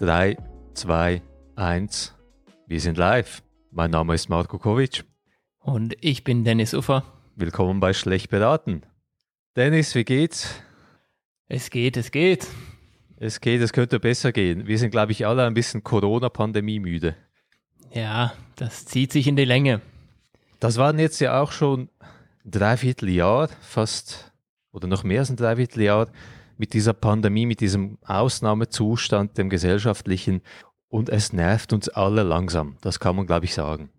Drei, 0.00 0.36
zwei, 0.74 1.22
eins. 1.54 2.14
Wir 2.66 2.80
sind 2.80 2.98
live. 2.98 3.44
Mein 3.70 3.92
Name 3.92 4.14
ist 4.14 4.28
Marko 4.28 4.58
Kovic. 4.58 5.04
Und 5.60 5.94
ich 6.00 6.24
bin 6.24 6.42
Dennis 6.42 6.74
Uffer. 6.74 7.04
Willkommen 7.36 7.78
bei 7.78 7.92
Schlecht 7.92 8.28
beraten. 8.28 8.82
Dennis, 9.54 9.94
wie 9.94 10.04
geht's? 10.04 10.60
Es 11.46 11.70
geht, 11.70 11.96
es 11.96 12.10
geht. 12.10 12.48
Es 13.22 13.42
geht, 13.42 13.60
es 13.60 13.74
könnte 13.74 14.00
besser 14.00 14.32
gehen. 14.32 14.66
Wir 14.66 14.78
sind, 14.78 14.92
glaube 14.92 15.12
ich, 15.12 15.26
alle 15.26 15.44
ein 15.44 15.52
bisschen 15.52 15.84
Corona-Pandemie 15.84 16.80
müde. 16.80 17.14
Ja, 17.92 18.32
das 18.56 18.86
zieht 18.86 19.12
sich 19.12 19.26
in 19.26 19.36
die 19.36 19.44
Länge. 19.44 19.82
Das 20.58 20.78
waren 20.78 20.98
jetzt 20.98 21.20
ja 21.20 21.38
auch 21.38 21.52
schon 21.52 21.90
dreiviertel 22.46 23.10
Jahr, 23.10 23.50
fast, 23.60 24.32
oder 24.72 24.88
noch 24.88 25.04
mehr 25.04 25.20
als 25.20 25.28
ein 25.28 25.36
Dreivierteljahr, 25.36 26.08
mit 26.56 26.72
dieser 26.72 26.94
Pandemie, 26.94 27.44
mit 27.44 27.60
diesem 27.60 27.98
Ausnahmezustand, 28.06 29.36
dem 29.36 29.50
gesellschaftlichen. 29.50 30.40
Und 30.88 31.10
es 31.10 31.34
nervt 31.34 31.74
uns 31.74 31.90
alle 31.90 32.22
langsam. 32.22 32.78
Das 32.80 33.00
kann 33.00 33.16
man, 33.16 33.26
glaube 33.26 33.44
ich, 33.44 33.52
sagen. 33.52 33.90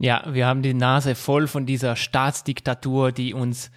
Ja, 0.00 0.24
wir 0.34 0.48
haben 0.48 0.62
die 0.62 0.74
Nase 0.74 1.14
voll 1.14 1.46
von 1.46 1.64
dieser 1.64 1.94
Staatsdiktatur, 1.94 3.12
die 3.12 3.34
uns 3.34 3.70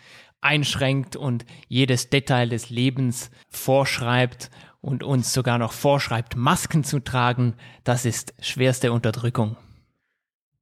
einschränkt 0.45 1.15
und 1.15 1.43
jedes 1.67 2.09
Detail 2.09 2.47
des 2.49 2.69
Lebens 2.69 3.31
vorschreibt 3.49 4.51
und 4.79 5.03
uns 5.03 5.33
sogar 5.33 5.57
noch 5.57 5.73
vorschreibt, 5.73 6.35
Masken 6.35 6.83
zu 6.83 6.99
tragen. 6.99 7.55
Das 7.83 8.05
ist 8.05 8.35
schwerste 8.39 8.91
Unterdrückung. 8.91 9.57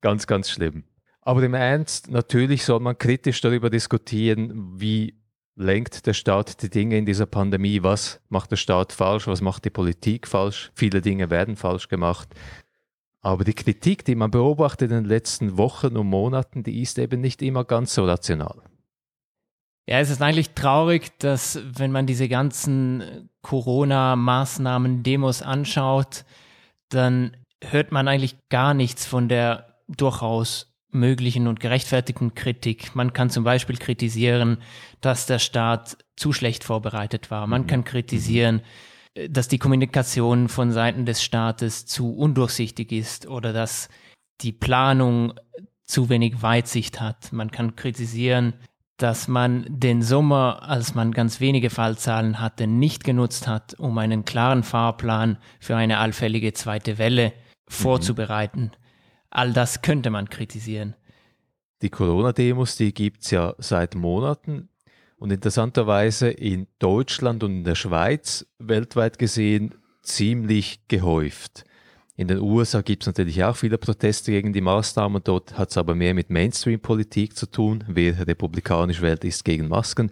Ganz, 0.02 0.26
ganz 0.26 0.50
schlimm. 0.50 0.86
Aber 1.22 1.44
im 1.44 1.54
Ernst, 1.54 2.10
natürlich 2.10 2.64
soll 2.64 2.80
man 2.80 2.98
kritisch 2.98 3.42
darüber 3.42 3.70
diskutieren, 3.70 4.80
wie 4.80 5.20
lenkt 5.56 6.06
der 6.08 6.14
Staat 6.14 6.62
die 6.62 6.70
Dinge 6.70 6.98
in 6.98 7.06
dieser 7.06 7.26
Pandemie? 7.26 7.84
Was 7.84 8.22
macht 8.30 8.52
der 8.52 8.58
Staat 8.58 8.94
falsch? 8.94 9.28
Was 9.28 9.42
macht 9.42 9.66
die 9.66 9.70
Politik 9.70 10.28
falsch? 10.28 10.72
Viele 10.74 11.02
Dinge 11.02 11.30
werden 11.30 11.56
falsch 11.56 11.90
gemacht. 11.90 12.30
Aber 13.22 13.44
die 13.44 13.54
Kritik, 13.54 14.04
die 14.04 14.16
man 14.16 14.32
beobachtet 14.32 14.92
in 14.92 15.04
den 15.04 15.06
letzten 15.06 15.58
Wochen 15.58 15.96
und 15.96 16.08
Monaten, 16.08 16.64
die 16.64 16.82
ist 16.82 16.98
eben 17.00 17.22
nicht 17.22 17.42
immer 17.42 17.64
ganz 17.64 17.94
so 17.94 18.06
rational. 18.06 18.62
Ja, 19.88 20.00
es 20.00 20.10
ist 20.10 20.22
eigentlich 20.22 20.52
traurig, 20.52 21.18
dass 21.20 21.60
wenn 21.64 21.92
man 21.92 22.06
diese 22.06 22.30
ganzen 22.30 23.30
Corona-Maßnahmen, 23.42 25.04
Demos 25.04 25.42
anschaut, 25.42 26.24
dann 26.90 27.36
hört 27.62 27.92
man 27.92 28.08
eigentlich 28.08 28.38
gar 28.50 28.74
nichts 28.74 29.06
von 29.06 29.28
der 29.28 29.76
durchaus 29.88 30.74
möglichen 30.94 31.48
und 31.48 31.60
gerechtfertigten 31.60 32.36
Kritik. 32.36 32.96
Man 32.96 33.14
kann 33.14 33.30
zum 33.30 33.44
Beispiel 33.44 33.78
kritisieren, 33.78 34.58
dass 35.02 35.26
der 35.26 35.40
Staat 35.40 35.98
zu 36.16 36.32
schlecht 36.34 36.64
vorbereitet 36.64 37.32
war. 37.32 37.48
Man 37.48 37.64
mhm. 37.64 37.68
kann 37.68 37.84
kritisieren, 37.84 38.62
äh, 39.16 39.30
dass 39.30 39.48
die 39.48 39.58
Kommunikation 39.58 40.48
von 40.50 40.72
Seiten 40.72 41.06
des 41.06 41.24
Staates 41.24 41.86
zu 41.86 42.16
undurchsichtig 42.16 42.92
ist 42.92 43.28
oder 43.28 43.54
dass 43.54 43.90
die 44.42 44.52
Planung 44.52 45.34
zu 45.84 46.10
wenig 46.10 46.42
Weitsicht 46.42 47.02
hat. 47.02 47.34
Man 47.34 47.52
kann 47.52 47.76
kritisieren, 47.76 48.54
dass 49.04 49.28
man 49.28 49.66
den 49.68 50.02
Sommer, 50.02 50.64
als 50.64 50.96
man 50.96 51.12
ganz 51.12 51.42
wenige 51.42 51.70
Fallzahlen 51.70 52.40
hatte, 52.40 52.68
nicht 52.68 53.04
genutzt 53.04 53.50
hat, 53.50 53.78
um 53.78 53.98
einen 53.98 54.24
klaren 54.24 54.64
Fahrplan 54.64 55.38
für 55.60 55.76
eine 55.76 55.98
allfällige 55.98 56.54
zweite 56.54 56.98
Welle 56.98 57.28
mhm. 57.28 57.34
vorzubereiten. 57.68 58.72
All 59.30 59.52
das 59.52 59.82
könnte 59.82 60.10
man 60.10 60.30
kritisieren. 60.30 60.96
Die 61.82 61.90
Corona-Demos, 61.90 62.78
die 62.78 62.94
gibt 62.94 63.24
es 63.24 63.32
ja 63.32 63.56
seit 63.58 63.94
Monaten 63.94 64.70
und 65.18 65.32
interessanterweise 65.32 66.30
in 66.30 66.68
Deutschland 66.80 67.44
und 67.44 67.52
in 67.52 67.64
der 67.66 67.76
Schweiz 67.76 68.48
weltweit 68.58 69.20
gesehen 69.20 69.76
ziemlich 70.02 70.88
gehäuft. 70.88 71.66
In 72.16 72.28
den 72.28 72.40
USA 72.40 72.82
gibt 72.82 73.04
es 73.04 73.08
natürlich 73.08 73.44
auch 73.44 73.56
viele 73.56 73.80
Proteste 73.80 74.32
gegen 74.32 74.54
die 74.54 74.62
Maßnahmen, 74.62 75.24
dort 75.24 75.58
hat 75.58 75.72
es 75.72 75.78
aber 75.78 75.96
mehr 75.96 76.14
mit 76.14 76.30
Mainstream-Politik 76.30 77.36
zu 77.36 77.48
tun. 77.48 77.84
Wer 77.88 78.28
republikanisch 78.28 79.02
wählt, 79.02 79.24
ist 79.24 79.44
gegen 79.44 79.68
Masken. 79.68 80.12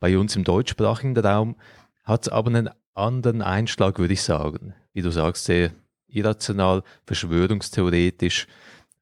Bei 0.00 0.18
uns 0.18 0.34
im 0.34 0.42
deutschsprachigen 0.42 1.16
Raum 1.16 1.54
hat 2.02 2.22
es 2.22 2.28
aber 2.28 2.48
einen 2.48 2.70
anderen 2.94 3.42
Einschlag, 3.42 4.00
würde 4.00 4.14
ich 4.14 4.22
sagen. 4.22 4.74
Wie 4.92 5.02
du 5.02 5.12
sagst, 5.12 5.44
sehr 5.44 5.70
irrational, 6.08 6.82
verschwörungstheoretisch, 7.06 8.48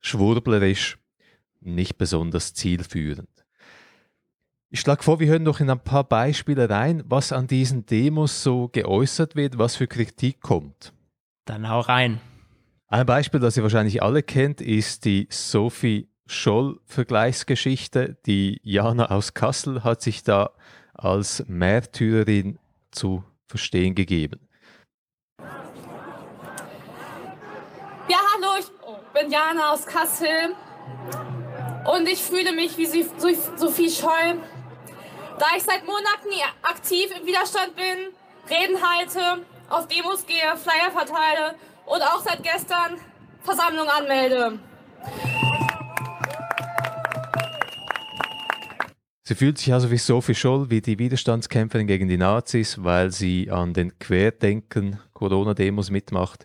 schwurblerisch, 0.00 0.98
nicht 1.60 1.96
besonders 1.96 2.52
zielführend. 2.52 3.30
Ich 4.68 4.80
schlage 4.80 5.02
vor, 5.02 5.20
wir 5.20 5.28
hören 5.28 5.44
noch 5.44 5.60
in 5.60 5.70
ein 5.70 5.80
paar 5.80 6.04
Beispiele 6.04 6.68
rein, 6.68 7.02
was 7.06 7.32
an 7.32 7.46
diesen 7.46 7.86
Demos 7.86 8.42
so 8.42 8.68
geäußert 8.68 9.36
wird, 9.36 9.56
was 9.56 9.76
für 9.76 9.86
Kritik 9.86 10.42
kommt. 10.42 10.92
Dann 11.46 11.68
hau 11.70 11.80
rein. 11.80 12.20
Ein 12.88 13.06
Beispiel, 13.06 13.40
das 13.40 13.56
ihr 13.56 13.62
wahrscheinlich 13.62 14.02
alle 14.02 14.22
kennt, 14.22 14.60
ist 14.60 15.04
die 15.04 15.28
Sophie 15.30 16.08
Scholl-Vergleichsgeschichte. 16.26 18.18
Die 18.26 18.60
Jana 18.64 19.10
aus 19.12 19.32
Kassel 19.32 19.84
hat 19.84 20.02
sich 20.02 20.24
da 20.24 20.50
als 20.92 21.44
Märtyrerin 21.46 22.58
zu 22.90 23.22
verstehen 23.46 23.94
gegeben. 23.94 24.40
Ja, 28.08 28.18
hallo, 28.34 28.58
ich 28.58 28.66
bin 29.20 29.30
Jana 29.30 29.72
aus 29.72 29.86
Kassel 29.86 30.54
und 31.84 32.08
ich 32.08 32.22
fühle 32.22 32.52
mich 32.52 32.76
wie 32.76 32.86
Sophie 32.86 33.90
Scholl. 33.90 34.40
Da 35.38 35.46
ich 35.56 35.62
seit 35.62 35.84
Monaten 35.86 36.28
aktiv 36.62 37.08
im 37.20 37.26
Widerstand 37.26 37.76
bin, 37.76 38.12
Reden 38.48 38.78
halte, 38.82 39.44
auf 39.68 39.88
Demos 39.88 40.26
gehe, 40.26 40.56
Flyer 40.56 40.90
verteile 40.90 41.56
und 41.86 42.02
auch 42.02 42.20
seit 42.20 42.42
gestern 42.42 42.96
Versammlung 43.40 43.88
anmelde. 43.88 44.58
Sie 49.28 49.34
fühlt 49.34 49.58
sich 49.58 49.72
also 49.72 49.90
wie 49.90 49.98
Sophie 49.98 50.36
Scholl, 50.36 50.70
wie 50.70 50.80
die 50.80 51.00
Widerstandskämpferin 51.00 51.88
gegen 51.88 52.06
die 52.06 52.16
Nazis, 52.16 52.84
weil 52.84 53.10
sie 53.10 53.50
an 53.50 53.74
den 53.74 53.98
Querdenken 53.98 55.00
Corona-Demos 55.14 55.90
mitmacht. 55.90 56.44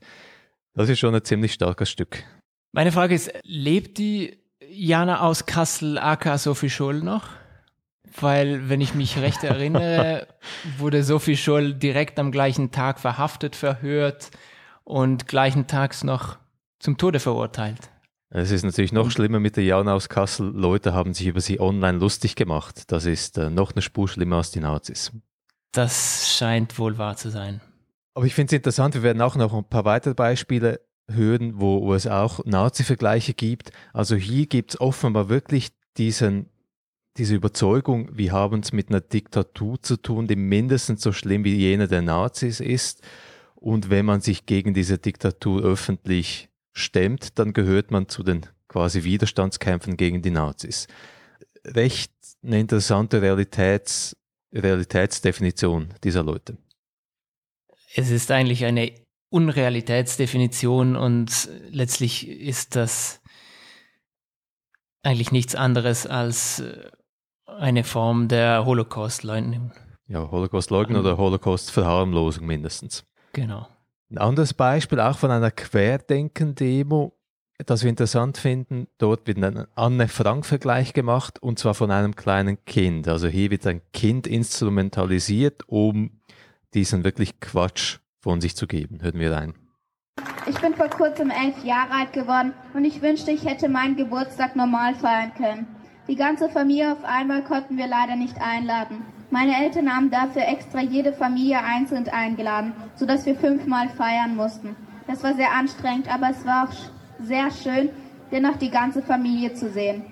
Das 0.74 0.90
ist 0.90 0.98
schon 0.98 1.14
ein 1.14 1.24
ziemlich 1.24 1.54
starkes 1.54 1.92
Stück. 1.92 2.24
Meine 2.72 2.92
Frage 2.92 3.14
ist, 3.14 3.32
lebt 3.44 4.00
die 4.00 4.40
Jana 4.68 5.22
aus 5.22 5.46
Kassel, 5.46 6.00
aka 6.00 6.38
Sophie 6.38 6.70
Scholl 6.70 7.02
noch? 7.02 7.28
Weil, 8.20 8.70
wenn 8.70 8.82
ich 8.82 8.94
mich 8.94 9.18
recht 9.20 9.44
erinnere, 9.44 10.28
wurde 10.78 11.04
Sophie 11.04 11.38
Scholl 11.38 11.74
direkt 11.74 12.20
am 12.20 12.32
gleichen 12.32 12.72
Tag 12.72 13.00
verhaftet, 13.00 13.56
verhört 13.56 14.32
und 14.84 15.28
gleichen 15.28 15.68
Tags 15.68 16.04
noch 16.04 16.38
zum 16.80 16.98
Tode 16.98 17.20
verurteilt. 17.20 17.90
Es 18.34 18.52
ist 18.52 18.64
natürlich 18.64 18.94
noch 18.94 19.12
schlimmer 19.12 19.40
mit 19.40 19.58
der 19.58 19.66
Jana 19.66 19.94
aus 19.94 20.08
Kassel. 20.08 20.52
Leute 20.56 20.94
haben 20.94 21.14
sich 21.14 21.28
über 21.28 21.42
sie 21.42 21.60
online 21.60 21.98
lustig 21.98 22.36
gemacht. 22.36 22.90
Das 22.92 23.06
ist 23.06 23.38
äh, 23.38 23.50
noch 23.50 23.74
eine 23.74 23.82
Spur 23.82 24.08
schlimmer 24.08 24.38
als 24.38 24.52
die 24.52 24.62
Nazis. 24.62 25.12
Das 25.74 26.34
scheint 26.34 26.80
wohl 26.80 26.98
wahr 26.98 27.18
zu 27.18 27.30
sein. 27.30 27.60
Aber 28.14 28.26
ich 28.26 28.34
finde 28.34 28.48
es 28.48 28.58
interessant, 28.58 28.94
wir 28.94 29.04
werden 29.04 29.22
auch 29.22 29.36
noch 29.36 29.54
ein 29.54 29.66
paar 29.66 29.84
weitere 29.84 30.14
Beispiele 30.14 30.80
hören, 31.10 31.60
wo, 31.60 31.82
wo 31.82 31.94
es 31.94 32.08
auch 32.08 32.44
Nazi-Vergleiche 32.46 33.34
gibt. 33.34 33.72
Also 33.94 34.16
hier 34.16 34.48
gibt 34.48 34.72
es 34.72 34.82
offenbar 34.82 35.28
wirklich 35.28 35.70
diesen, 35.98 36.50
diese 37.18 37.36
Überzeugung, 37.36 38.10
wir 38.14 38.32
haben 38.32 38.62
es 38.62 38.72
mit 38.72 38.90
einer 38.90 39.02
Diktatur 39.02 39.82
zu 39.82 39.98
tun, 39.98 40.28
die 40.28 40.36
mindestens 40.36 41.02
so 41.02 41.12
schlimm 41.12 41.44
wie 41.44 41.56
jene 41.56 41.88
der 41.88 42.02
Nazis 42.02 42.60
ist. 42.60 43.02
Und 43.56 43.90
wenn 43.90 44.06
man 44.06 44.22
sich 44.22 44.46
gegen 44.46 44.74
diese 44.74 44.98
Diktatur 44.98 45.62
öffentlich 45.62 46.50
stemmt, 46.74 47.38
dann 47.38 47.54
gehört 47.54 47.92
man 47.92 48.08
zu 48.08 48.24
den 48.24 48.46
quasi 48.68 49.04
Widerstandskämpfen 49.04 49.98
gegen 49.98 50.22
die 50.22 50.32
Nazis. 50.32 50.88
Recht 51.66 52.14
eine 52.44 52.60
interessante 52.60 53.22
Realitäts, 53.22 54.16
Realitätsdefinition 54.54 55.94
dieser 56.04 56.24
Leute 56.24 56.58
es 57.96 58.10
ist 58.10 58.32
eigentlich 58.32 58.66
eine 58.66 58.94
Unrealitätsdefinition 59.30 60.96
und 60.96 61.50
letztlich 61.70 62.28
ist 62.28 62.76
das 62.76 63.22
eigentlich 65.04 65.32
nichts 65.32 65.56
anderes 65.56 66.06
als 66.06 66.60
äh, 66.60 66.92
eine 67.62 67.84
Form 67.84 68.28
der 68.28 68.66
Holocaust-Leugnung. 68.66 69.72
Ja, 70.08 70.30
Holocaust-Leugnung 70.32 71.02
oder 71.02 71.18
Holocaust-Verharmlosung 71.18 72.46
mindestens. 72.46 73.06
Genau. 73.34 73.68
Ein 74.10 74.18
anderes 74.18 74.54
Beispiel 74.54 75.00
auch 75.00 75.18
von 75.18 75.32
einer 75.32 75.52
Querdenken-Demo, 75.52 77.14
das 77.66 77.84
wir 77.84 77.90
interessant 77.90 78.38
finden, 78.38 78.88
dort 78.98 79.28
wird 79.28 79.38
ein 79.38 79.68
Anne-Frank-Vergleich 79.76 80.94
gemacht 80.94 81.42
und 81.42 81.60
zwar 81.60 81.76
von 81.76 81.92
einem 81.92 82.16
kleinen 82.16 82.66
Kind. 82.66 83.08
Also 83.08 83.28
hier 83.28 83.52
wird 83.52 83.68
ein 83.68 83.82
Kind 83.94 84.26
instrumentalisiert, 84.26 85.64
um 85.68 86.20
diesen 86.74 87.04
wirklich 87.04 87.40
Quatsch 87.40 88.00
von 88.20 88.42
sich 88.42 88.56
zu 88.56 88.66
geben. 88.66 89.04
Hören 89.04 89.20
wir 89.20 89.32
rein. 89.32 89.54
Ich 90.48 90.60
bin 90.60 90.74
vor 90.74 90.90
kurzem 90.90 91.30
elf 91.30 91.64
Jahre 91.64 91.92
alt 91.92 92.14
geworden 92.14 92.54
und 92.74 92.86
ich 92.86 93.04
wünschte, 93.04 93.30
ich 93.30 93.46
hätte 93.46 93.70
meinen 93.70 93.96
Geburtstag 93.96 94.56
normal 94.56 94.96
feiern 94.96 95.32
können. 95.38 95.68
Die 96.08 96.16
ganze 96.16 96.50
Familie 96.50 96.92
auf 96.94 97.04
einmal 97.04 97.44
konnten 97.44 97.78
wir 97.78 97.88
leider 97.88 98.16
nicht 98.16 98.42
einladen. 98.42 99.06
Meine 99.30 99.56
Eltern 99.56 99.96
haben 99.96 100.10
dafür 100.10 100.48
extra 100.48 100.82
jede 100.82 101.14
Familie 101.14 101.64
einzeln 101.64 102.10
eingeladen, 102.10 102.74
sodass 102.96 103.26
wir 103.26 103.36
fünfmal 103.36 103.88
feiern 103.90 104.36
mussten. 104.36 104.76
Das 105.08 105.24
war 105.24 105.36
sehr 105.36 105.52
anstrengend, 105.52 106.14
aber 106.14 106.32
es 106.32 106.46
war 106.46 106.68
auch 106.68 106.74
sehr 107.20 107.52
schön, 107.52 107.90
dennoch 108.32 108.58
die 108.58 108.72
ganze 108.72 109.02
Familie 109.02 109.54
zu 109.54 109.70
sehen. 109.70 110.04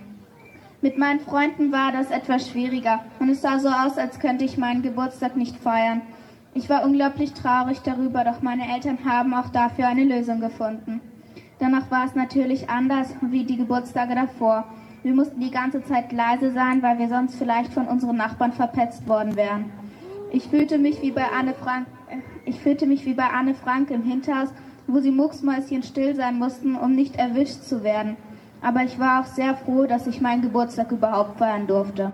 Mit 0.81 0.97
meinen 0.97 1.19
Freunden 1.19 1.71
war 1.73 1.91
das 1.91 2.11
etwas 2.11 2.47
schwieriger 2.49 3.03
und 3.19 3.29
es 3.29 3.41
sah 3.41 3.59
so 3.59 3.67
aus, 3.67 3.97
als 3.97 4.19
könnte 4.19 4.45
ich 4.45 4.57
meinen 4.57 4.81
Geburtstag 4.81 5.35
nicht 5.35 5.57
feiern. 5.57 6.01
Ich 6.53 6.69
war 6.69 6.85
unglaublich 6.85 7.33
traurig 7.33 7.79
darüber, 7.79 8.23
doch 8.23 8.41
meine 8.41 8.73
Eltern 8.73 8.99
haben 9.03 9.33
auch 9.33 9.49
dafür 9.49 9.87
eine 9.87 10.05
Lösung 10.05 10.39
gefunden. 10.39 11.01
Danach 11.59 11.91
war 11.91 12.05
es 12.05 12.15
natürlich 12.15 12.69
anders 12.69 13.13
wie 13.21 13.43
die 13.43 13.57
Geburtstage 13.57 14.15
davor. 14.15 14.65
Wir 15.01 15.13
mussten 15.13 15.39
die 15.39 15.51
ganze 15.51 15.83
Zeit 15.83 16.11
leise 16.11 16.51
sein, 16.51 16.83
weil 16.83 16.99
wir 16.99 17.07
sonst 17.07 17.35
vielleicht 17.35 17.73
von 17.73 17.87
unseren 17.87 18.17
Nachbarn 18.17 18.51
verpetzt 18.51 19.07
worden 19.07 19.35
wären. 19.35 19.71
Ich 20.31 20.47
fühlte 20.47 20.77
mich 20.77 21.01
wie 21.01 21.11
bei 21.11 21.25
Anne 21.31 21.53
Frank, 21.53 21.87
äh, 22.09 22.17
ich 22.45 22.59
fühlte 22.59 22.85
mich 22.85 23.05
wie 23.05 23.13
bei 23.13 23.27
Anne 23.27 23.55
Frank 23.55 23.91
im 23.91 24.03
Hinterhaus, 24.03 24.49
wo 24.87 24.99
sie 24.99 25.11
mucksmäuschen 25.11 25.83
still 25.83 26.15
sein 26.15 26.37
mussten, 26.37 26.75
um 26.75 26.93
nicht 26.93 27.15
erwischt 27.15 27.63
zu 27.63 27.83
werden. 27.83 28.17
Aber 28.61 28.83
ich 28.83 28.99
war 28.99 29.21
auch 29.21 29.25
sehr 29.25 29.55
froh, 29.55 29.85
dass 29.85 30.05
ich 30.05 30.19
meinen 30.19 30.41
Geburtstag 30.41 30.91
überhaupt 30.91 31.39
feiern 31.39 31.65
durfte. 31.65 32.11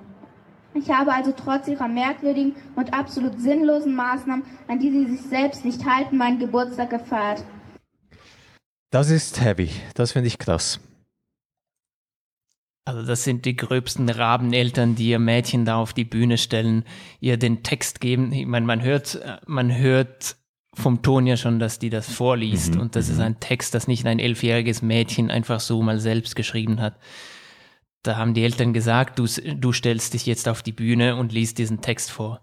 Ich 0.75 0.91
habe 0.91 1.13
also 1.13 1.31
trotz 1.31 1.67
ihrer 1.67 1.87
merkwürdigen 1.87 2.55
und 2.75 2.93
absolut 2.93 3.39
sinnlosen 3.39 3.95
Maßnahmen, 3.95 4.43
an 4.67 4.79
die 4.79 4.91
sie 4.91 5.05
sich 5.05 5.21
selbst 5.21 5.65
nicht 5.65 5.85
halten, 5.85 6.17
meinen 6.17 6.37
Geburtstag 6.37 6.89
gefeiert. 6.89 7.43
Das 8.91 9.09
ist 9.09 9.41
heavy. 9.41 9.71
Das 9.95 10.11
finde 10.11 10.27
ich 10.27 10.37
krass. 10.37 10.79
Also 12.85 13.01
das 13.01 13.23
sind 13.23 13.45
die 13.45 13.55
gröbsten 13.55 14.07
Rabeneltern, 14.07 14.95
die 14.95 15.09
ihr 15.09 15.19
Mädchen 15.19 15.65
da 15.65 15.77
auf 15.77 15.93
die 15.93 16.05
Bühne 16.05 16.37
stellen, 16.37 16.83
ihr 17.19 17.37
den 17.37 17.63
Text 17.63 17.99
geben. 17.99 18.31
Ich 18.31 18.45
meine, 18.45 18.67
man 18.67 18.83
hört, 18.83 19.19
man 19.47 19.75
hört 19.75 20.37
vom 20.75 21.01
Ton 21.01 21.25
ja 21.25 21.35
schon, 21.35 21.57
dass 21.57 21.79
die 21.79 21.89
das 21.89 22.11
vorliest. 22.11 22.75
Mhm, 22.75 22.81
und 22.81 22.95
das 22.95 23.09
ist 23.09 23.17
mhm. 23.17 23.23
ein 23.23 23.39
Text, 23.39 23.73
das 23.73 23.87
nicht 23.87 24.05
ein 24.05 24.19
elfjähriges 24.19 24.83
Mädchen 24.83 25.31
einfach 25.31 25.59
so 25.61 25.81
mal 25.81 25.99
selbst 25.99 26.35
geschrieben 26.35 26.79
hat. 26.79 26.99
Da 28.03 28.17
haben 28.17 28.35
die 28.35 28.43
Eltern 28.43 28.71
gesagt, 28.71 29.17
du, 29.17 29.25
du 29.25 29.71
stellst 29.71 30.13
dich 30.13 30.27
jetzt 30.27 30.47
auf 30.47 30.61
die 30.61 30.71
Bühne 30.71 31.15
und 31.15 31.31
liest 31.31 31.57
diesen 31.57 31.81
Text 31.81 32.11
vor. 32.11 32.39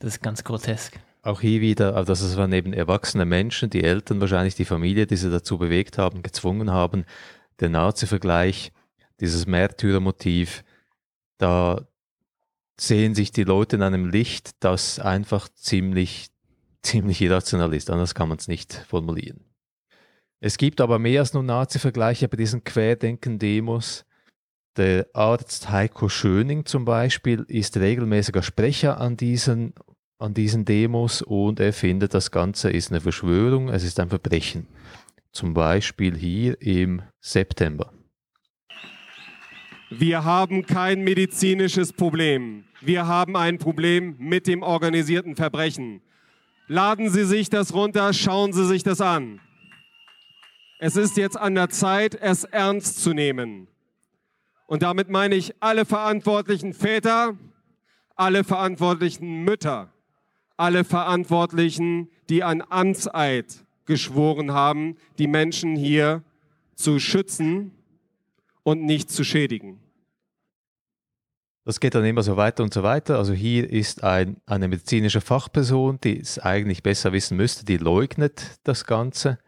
Das 0.00 0.14
ist 0.14 0.22
ganz 0.22 0.42
grotesk. 0.42 0.98
Auch 1.22 1.40
hier 1.40 1.60
wieder, 1.60 1.94
also 1.94 2.12
das 2.12 2.36
waren 2.36 2.52
eben 2.52 2.72
erwachsene 2.72 3.24
Menschen, 3.24 3.70
die 3.70 3.84
Eltern 3.84 4.20
wahrscheinlich, 4.20 4.56
die 4.56 4.64
Familie, 4.64 5.06
die 5.06 5.16
sie 5.16 5.30
dazu 5.30 5.56
bewegt 5.56 5.98
haben, 5.98 6.22
gezwungen 6.22 6.72
haben. 6.72 7.04
Der 7.60 7.68
Nazi-Vergleich, 7.68 8.72
dieses 9.20 9.46
Märtyrermotiv, 9.46 10.64
da 11.38 11.86
sehen 12.78 13.14
sich 13.14 13.30
die 13.32 13.44
Leute 13.44 13.76
in 13.76 13.82
einem 13.82 14.08
Licht, 14.08 14.52
das 14.60 14.98
einfach 14.98 15.48
ziemlich, 15.48 16.28
ziemlich 16.82 17.20
irrational 17.20 17.72
ist. 17.74 17.90
Anders 17.90 18.14
kann 18.14 18.28
man 18.28 18.38
es 18.38 18.48
nicht 18.48 18.72
formulieren. 18.88 19.44
Es 20.40 20.58
gibt 20.58 20.80
aber 20.80 20.98
mehr 20.98 21.20
als 21.20 21.32
nur 21.32 21.42
Nazi-Vergleiche 21.42 22.28
bei 22.28 22.36
diesen 22.36 22.64
Querdenken-Demos. 22.64 24.04
Der 24.76 25.06
Arzt 25.14 25.70
Heiko 25.70 26.08
Schöning 26.08 26.66
zum 26.66 26.84
Beispiel 26.84 27.44
ist 27.48 27.76
regelmäßiger 27.76 28.42
Sprecher 28.42 29.00
an 29.00 29.16
diesen, 29.16 29.72
an 30.18 30.34
diesen 30.34 30.64
Demos 30.64 31.22
und 31.22 31.60
er 31.60 31.72
findet, 31.72 32.12
das 32.12 32.30
Ganze 32.30 32.70
ist 32.70 32.90
eine 32.90 33.00
Verschwörung, 33.00 33.68
es 33.68 33.84
ist 33.84 34.00
ein 34.00 34.10
Verbrechen. 34.10 34.66
Zum 35.32 35.54
Beispiel 35.54 36.16
hier 36.16 36.60
im 36.60 37.02
September. 37.20 37.92
Wir 39.90 40.24
haben 40.24 40.64
kein 40.64 41.04
medizinisches 41.04 41.92
Problem. 41.92 42.64
Wir 42.80 43.06
haben 43.06 43.36
ein 43.36 43.58
Problem 43.58 44.16
mit 44.18 44.46
dem 44.46 44.62
organisierten 44.62 45.36
Verbrechen. 45.36 46.00
Laden 46.68 47.10
Sie 47.10 47.24
sich 47.24 47.50
das 47.50 47.74
runter, 47.74 48.12
schauen 48.14 48.54
Sie 48.54 48.66
sich 48.66 48.82
das 48.82 49.02
an. 49.02 49.40
Es 50.78 50.96
ist 50.96 51.18
jetzt 51.18 51.36
an 51.36 51.54
der 51.54 51.68
Zeit, 51.68 52.14
es 52.14 52.44
ernst 52.44 53.02
zu 53.02 53.12
nehmen. 53.12 53.68
Und 54.66 54.82
damit 54.82 55.10
meine 55.10 55.34
ich 55.34 55.54
alle 55.60 55.84
verantwortlichen 55.84 56.72
Väter, 56.72 57.36
alle 58.16 58.42
verantwortlichen 58.42 59.44
Mütter, 59.44 59.92
alle 60.56 60.84
Verantwortlichen, 60.84 62.08
die 62.30 62.42
an 62.42 62.62
Amtseid 62.68 63.64
geschworen 63.84 64.52
haben, 64.52 64.96
die 65.18 65.26
Menschen 65.26 65.76
hier 65.76 66.22
zu 66.74 66.98
schützen 66.98 67.73
und 68.64 68.82
nicht 68.82 69.10
zu 69.10 69.22
schädigen. 69.22 69.78
Das 71.64 71.80
geht 71.80 71.94
dann 71.94 72.04
immer 72.04 72.22
so 72.22 72.36
weiter 72.36 72.62
und 72.62 72.74
so 72.74 72.82
weiter. 72.82 73.16
Also 73.16 73.32
hier 73.32 73.70
ist 73.70 74.04
ein, 74.04 74.36
eine 74.44 74.68
medizinische 74.68 75.22
Fachperson, 75.22 75.98
die 76.02 76.20
es 76.20 76.38
eigentlich 76.38 76.82
besser 76.82 77.12
wissen 77.12 77.36
müsste, 77.36 77.64
die 77.64 77.78
leugnet 77.78 78.58
das 78.64 78.84
Ganze. 78.84 79.38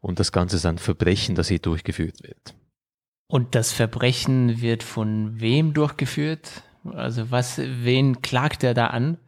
Und 0.00 0.18
das 0.18 0.32
Ganze 0.32 0.56
ist 0.56 0.66
ein 0.66 0.78
Verbrechen, 0.78 1.36
das 1.36 1.48
hier 1.48 1.60
durchgeführt 1.60 2.22
wird. 2.22 2.54
Und 3.28 3.54
das 3.54 3.72
Verbrechen 3.72 4.60
wird 4.60 4.82
von 4.82 5.40
wem 5.40 5.72
durchgeführt? 5.72 6.62
Also 6.84 7.30
was, 7.30 7.58
wen 7.58 8.22
klagt 8.22 8.62
er 8.62 8.74
da 8.74 8.88
an? 8.88 9.18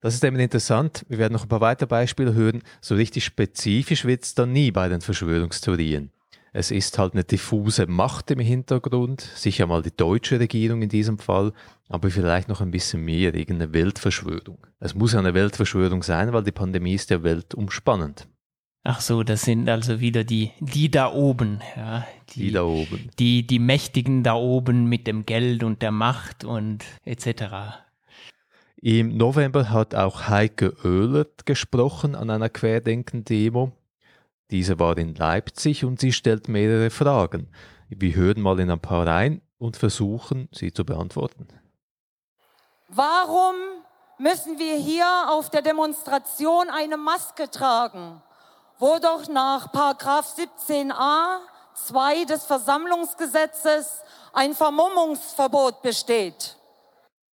Das 0.00 0.14
ist 0.14 0.24
eben 0.24 0.38
interessant. 0.38 1.04
Wir 1.08 1.18
werden 1.18 1.32
noch 1.32 1.44
ein 1.44 1.48
paar 1.48 1.60
weitere 1.60 1.86
Beispiele 1.86 2.34
hören. 2.34 2.62
So 2.80 2.94
richtig 2.94 3.24
spezifisch 3.24 4.04
wird 4.04 4.24
es 4.24 4.34
dann 4.34 4.52
nie 4.52 4.70
bei 4.70 4.88
den 4.88 5.00
Verschwörungstheorien. 5.00 6.10
Es 6.56 6.70
ist 6.70 6.98
halt 6.98 7.14
eine 7.14 7.24
diffuse 7.24 7.88
Macht 7.88 8.30
im 8.30 8.38
Hintergrund, 8.38 9.20
sicher 9.20 9.66
mal 9.66 9.82
die 9.82 9.94
deutsche 9.94 10.38
Regierung 10.38 10.82
in 10.82 10.88
diesem 10.88 11.18
Fall, 11.18 11.52
aber 11.88 12.12
vielleicht 12.12 12.48
noch 12.48 12.60
ein 12.60 12.70
bisschen 12.70 13.04
mehr, 13.04 13.34
irgendeine 13.34 13.72
Weltverschwörung. 13.72 14.58
Es 14.78 14.94
muss 14.94 15.14
ja 15.14 15.18
eine 15.18 15.34
Weltverschwörung 15.34 16.04
sein, 16.04 16.32
weil 16.32 16.44
die 16.44 16.52
Pandemie 16.52 16.94
ist 16.94 17.10
ja 17.10 17.24
weltumspannend. 17.24 18.28
Ach 18.84 19.00
so, 19.00 19.24
das 19.24 19.42
sind 19.42 19.68
also 19.68 19.98
wieder 19.98 20.22
die, 20.22 20.52
die 20.60 20.92
da 20.92 21.12
oben, 21.12 21.60
ja. 21.74 22.06
Die, 22.30 22.40
die 22.40 22.52
da 22.52 22.62
oben. 22.62 23.10
Die, 23.18 23.44
die 23.44 23.58
Mächtigen 23.58 24.22
da 24.22 24.34
oben 24.34 24.88
mit 24.88 25.08
dem 25.08 25.26
Geld 25.26 25.64
und 25.64 25.82
der 25.82 25.90
Macht 25.90 26.44
und 26.44 26.84
etc. 27.04 27.82
Im 28.80 29.16
November 29.16 29.70
hat 29.70 29.96
auch 29.96 30.28
Heike 30.28 30.76
Oehlert 30.84 31.46
gesprochen 31.46 32.14
an 32.14 32.30
einer 32.30 32.48
Querdenken-Demo. 32.48 33.72
Diese 34.50 34.78
war 34.78 34.96
in 34.98 35.14
Leipzig 35.14 35.84
und 35.84 36.00
sie 36.00 36.12
stellt 36.12 36.48
mehrere 36.48 36.90
Fragen. 36.90 37.48
Wir 37.88 38.14
hören 38.14 38.40
mal 38.40 38.60
in 38.60 38.70
ein 38.70 38.80
paar 38.80 39.06
rein 39.06 39.40
und 39.58 39.76
versuchen, 39.76 40.48
sie 40.52 40.72
zu 40.72 40.84
beantworten. 40.84 41.48
Warum 42.88 43.54
müssen 44.18 44.58
wir 44.58 44.76
hier 44.76 45.06
auf 45.28 45.50
der 45.50 45.62
Demonstration 45.62 46.68
eine 46.70 46.96
Maske 46.96 47.50
tragen, 47.50 48.22
wo 48.78 48.98
doch 48.98 49.28
nach 49.28 49.72
17a 49.72 51.38
2 51.74 52.24
des 52.24 52.44
Versammlungsgesetzes 52.44 54.02
ein 54.32 54.54
Vermummungsverbot 54.54 55.82
besteht? 55.82 56.56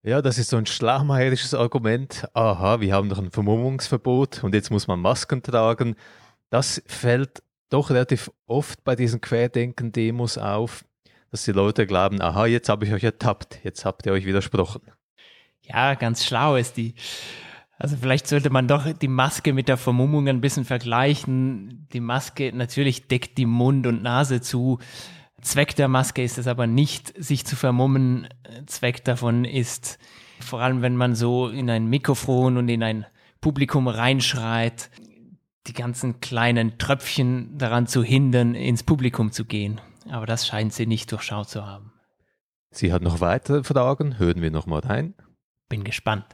Ja, 0.03 0.21
das 0.21 0.39
ist 0.39 0.49
so 0.49 0.57
ein 0.57 0.65
schlaumeierisches 0.65 1.53
Argument. 1.53 2.27
Aha, 2.33 2.79
wir 2.79 2.93
haben 2.93 3.09
doch 3.09 3.19
ein 3.19 3.29
Vermummungsverbot 3.29 4.43
und 4.43 4.55
jetzt 4.55 4.71
muss 4.71 4.87
man 4.87 4.99
Masken 4.99 5.43
tragen. 5.43 5.95
Das 6.51 6.83
fällt 6.85 7.41
doch 7.69 7.89
relativ 7.89 8.29
oft 8.45 8.83
bei 8.83 8.95
diesen 8.95 9.21
Querdenken-Demos 9.21 10.37
auf, 10.37 10.83
dass 11.31 11.45
die 11.45 11.53
Leute 11.53 11.87
glauben, 11.87 12.21
aha, 12.21 12.45
jetzt 12.45 12.67
habe 12.67 12.85
ich 12.85 12.93
euch 12.93 13.05
ertappt, 13.05 13.63
jetzt 13.63 13.85
habt 13.85 14.05
ihr 14.05 14.11
euch 14.11 14.25
widersprochen. 14.25 14.81
Ja, 15.61 15.95
ganz 15.95 16.25
schlau 16.25 16.57
ist 16.57 16.75
die. 16.75 16.93
Also 17.77 17.95
vielleicht 17.95 18.27
sollte 18.27 18.49
man 18.49 18.67
doch 18.67 18.91
die 18.91 19.07
Maske 19.07 19.53
mit 19.53 19.69
der 19.69 19.77
Vermummung 19.77 20.27
ein 20.27 20.41
bisschen 20.41 20.65
vergleichen. 20.65 21.87
Die 21.93 22.01
Maske 22.01 22.51
natürlich 22.53 23.07
deckt 23.07 23.37
die 23.37 23.45
Mund 23.45 23.87
und 23.87 24.03
Nase 24.03 24.41
zu. 24.41 24.79
Zweck 25.41 25.75
der 25.77 25.87
Maske 25.87 26.21
ist 26.21 26.37
es 26.37 26.47
aber 26.47 26.67
nicht, 26.67 27.13
sich 27.17 27.45
zu 27.45 27.55
vermummen. 27.55 28.27
Zweck 28.65 29.05
davon 29.05 29.45
ist, 29.45 29.99
vor 30.41 30.59
allem 30.59 30.81
wenn 30.81 30.97
man 30.97 31.15
so 31.15 31.47
in 31.47 31.69
ein 31.69 31.87
Mikrofon 31.87 32.57
und 32.57 32.67
in 32.67 32.83
ein 32.83 33.05
Publikum 33.39 33.87
reinschreit, 33.87 34.91
die 35.67 35.73
ganzen 35.73 36.19
kleinen 36.21 36.77
Tröpfchen 36.77 37.57
daran 37.57 37.87
zu 37.87 38.03
hindern, 38.03 38.55
ins 38.55 38.83
Publikum 38.83 39.31
zu 39.31 39.45
gehen. 39.45 39.79
Aber 40.09 40.25
das 40.25 40.47
scheint 40.47 40.73
sie 40.73 40.87
nicht 40.87 41.11
durchschaut 41.11 41.49
zu 41.49 41.65
haben. 41.65 41.93
Sie 42.71 42.91
hat 42.91 43.01
noch 43.01 43.21
weitere 43.21 43.63
Fragen. 43.63 44.17
Hören 44.17 44.41
wir 44.41 44.51
noch 44.51 44.65
mal 44.65 44.79
rein. 44.79 45.13
Bin 45.69 45.83
gespannt. 45.83 46.25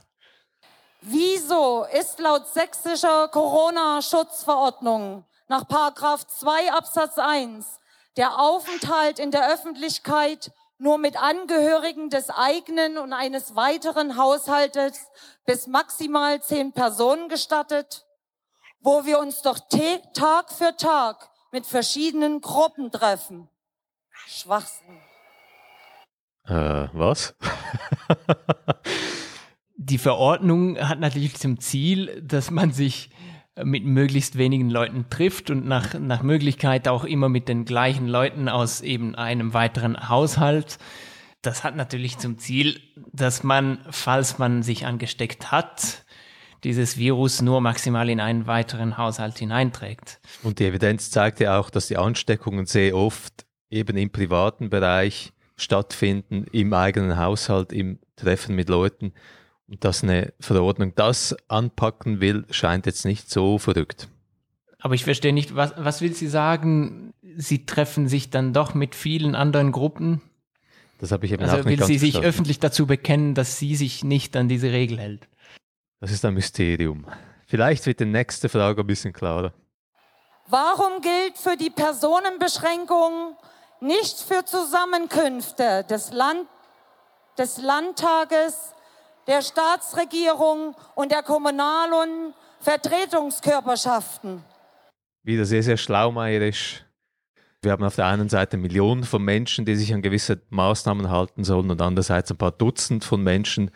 Wieso 1.02 1.86
ist 2.00 2.20
laut 2.20 2.48
sächsischer 2.48 3.28
Corona-Schutzverordnung 3.28 5.26
nach 5.48 5.68
Paragraph 5.68 6.26
2 6.28 6.72
Absatz 6.74 7.18
1 7.18 7.80
der 8.18 8.40
Aufenthalt 8.40 9.20
in 9.20 9.32
der 9.32 9.52
Öffentlichkeit 9.54 10.52
nur 10.80 10.98
mit 10.98 11.22
Angehörigen 11.22 12.10
des 12.10 12.30
eigenen 12.30 12.98
und 12.98 13.14
eines 13.14 13.56
weiteren 13.56 14.18
Haushaltes 14.18 15.08
bis 15.46 15.68
maximal 15.68 16.42
zehn 16.42 16.72
Personen 16.72 17.30
gestattet, 17.30 18.07
wo 18.80 19.06
wir 19.06 19.20
uns 19.20 19.42
doch 19.42 19.60
Tag 20.14 20.52
für 20.52 20.76
Tag 20.78 21.30
mit 21.52 21.66
verschiedenen 21.66 22.42
Gruppen 22.42 22.92
treffen. 22.92 23.50
Schwachsinn. 24.28 25.00
Äh, 26.46 26.88
was? 26.94 27.36
Die 29.76 29.98
Verordnung 29.98 30.78
hat 30.80 31.00
natürlich 31.00 31.36
zum 31.36 31.60
Ziel, 31.60 32.22
dass 32.22 32.52
man 32.52 32.72
sich 32.72 33.10
mit 33.64 33.86
möglichst 33.86 34.38
wenigen 34.38 34.70
Leuten 34.70 35.10
trifft 35.10 35.50
und 35.50 35.66
nach, 35.66 35.94
nach 35.94 36.22
Möglichkeit 36.22 36.88
auch 36.88 37.04
immer 37.04 37.30
mit 37.30 37.48
den 37.48 37.66
gleichen 37.66 38.08
Leuten 38.08 38.50
aus 38.50 38.82
eben 38.82 39.16
einem 39.16 39.54
weiteren 39.54 40.10
Haushalt. 40.10 40.78
Das 41.42 41.64
hat 41.64 41.76
natürlich 41.76 42.18
zum 42.18 42.38
Ziel, 42.38 42.80
dass 43.14 43.44
man, 43.44 43.80
falls 43.90 44.38
man 44.38 44.64
sich 44.64 44.86
angesteckt 44.86 45.52
hat, 45.52 46.06
dieses 46.64 46.98
Virus 46.98 47.42
nur 47.42 47.62
maximal 47.62 48.10
in 48.10 48.20
einen 48.20 48.48
weiteren 48.48 48.98
Haushalt 48.98 49.38
hineinträgt. 49.38 50.20
Und 50.44 50.60
die 50.60 50.66
Evidenz 50.66 51.12
zeigt 51.12 51.40
ja 51.40 51.60
auch, 51.60 51.70
dass 51.70 51.88
die 51.88 51.98
Ansteckungen 51.98 52.66
sehr 52.66 52.96
oft 52.96 53.46
eben 53.70 53.98
im 53.98 54.10
privaten 54.10 54.70
Bereich 54.70 55.34
stattfinden, 55.56 56.46
im 56.52 56.74
eigenen 56.74 57.18
Haushalt, 57.18 57.74
im 57.74 58.00
Treffen 58.16 58.56
mit 58.56 58.70
Leuten. 58.70 59.14
Und 59.68 59.84
dass 59.84 60.04
eine 60.04 60.34
Verordnung 60.40 60.94
das 60.96 61.36
anpacken 61.50 62.22
will, 62.22 62.46
scheint 62.52 62.86
jetzt 62.86 63.06
nicht 63.06 63.30
so 63.30 63.58
verrückt. 63.58 64.08
Aber 64.80 64.94
ich 64.94 65.04
verstehe 65.04 65.34
nicht, 65.34 65.56
was, 65.56 65.74
was 65.76 66.02
will 66.02 66.14
sie 66.14 66.28
sagen? 66.28 67.14
Sie 67.36 67.66
treffen 67.66 68.08
sich 68.08 68.30
dann 68.30 68.54
doch 68.54 68.74
mit 68.74 68.96
vielen 68.96 69.36
anderen 69.36 69.72
Gruppen? 69.72 70.22
Das 71.00 71.12
habe 71.12 71.26
ich 71.26 71.32
eben 71.32 71.44
also 71.44 71.58
auch 71.58 71.66
nicht 71.66 71.80
will 71.80 71.86
sie 71.86 71.98
sich 71.98 72.20
öffentlich 72.20 72.60
dazu 72.60 72.88
bekennen, 72.88 73.36
dass 73.36 73.60
sie 73.60 73.76
sich 73.76 74.04
nicht 74.04 74.36
an 74.36 74.48
diese 74.48 74.72
Regel 74.72 75.00
hält? 75.00 75.28
Das 76.00 76.12
ist 76.12 76.24
ein 76.26 76.34
Mysterium. 76.36 77.06
Vielleicht 77.48 77.86
wird 77.86 78.00
die 78.00 78.06
nächste 78.06 78.50
Frage 78.50 78.82
ein 78.82 78.88
bisschen 78.88 79.14
klarer. 79.14 79.54
Warum 80.48 81.02
gilt 81.02 81.38
für 81.38 81.58
die 81.58 81.72
Personenbeschränkung 81.72 83.36
nicht 83.82 84.20
für 84.20 84.46
Zusammenkünfte 84.46 85.86
des, 85.90 86.12
Land 86.12 86.48
des 87.38 87.58
Landtages, 87.58 88.74
der 89.26 89.42
Staatsregierung 89.42 90.76
und 90.96 91.12
der 91.12 91.24
kommunalen 91.24 92.34
Vertretungskörperschaften? 92.60 94.44
Wieder 95.24 95.46
sehr, 95.46 95.64
sehr 95.64 95.78
schlaumeierisch. 95.78 96.86
Wir 97.62 97.72
haben 97.72 97.84
auf 97.84 97.96
der 97.96 98.06
einen 98.06 98.30
Seite 98.30 98.56
Millionen 98.56 99.04
von 99.04 99.24
Menschen, 99.24 99.66
die 99.66 99.76
sich 99.76 99.94
an 99.94 100.04
gewisse 100.04 100.42
Maßnahmen 100.50 101.10
halten 101.10 101.44
sollen 101.44 101.72
und 101.72 101.82
andererseits 101.82 102.30
ein 102.32 102.38
paar 102.38 102.52
Dutzend 102.52 103.04
von 103.04 103.24
Menschen. 103.24 103.72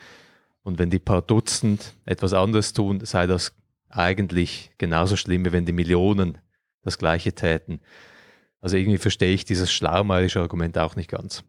Und 0.63 0.79
wenn 0.79 0.89
die 0.89 0.99
paar 0.99 1.21
Dutzend 1.21 1.95
etwas 2.05 2.33
anderes 2.33 2.73
tun, 2.73 3.03
sei 3.03 3.27
das 3.27 3.55
eigentlich 3.89 4.71
genauso 4.77 5.15
schlimm, 5.15 5.45
wie 5.45 5.51
wenn 5.51 5.65
die 5.65 5.73
Millionen 5.73 6.37
das 6.83 6.97
Gleiche 6.97 7.33
täten. 7.33 7.81
Also 8.61 8.77
irgendwie 8.77 8.97
verstehe 8.97 9.33
ich 9.33 9.45
dieses 9.45 9.71
schlaumeirische 9.71 10.39
Argument 10.39 10.77
auch 10.77 10.95
nicht 10.95 11.09
ganz. 11.09 11.43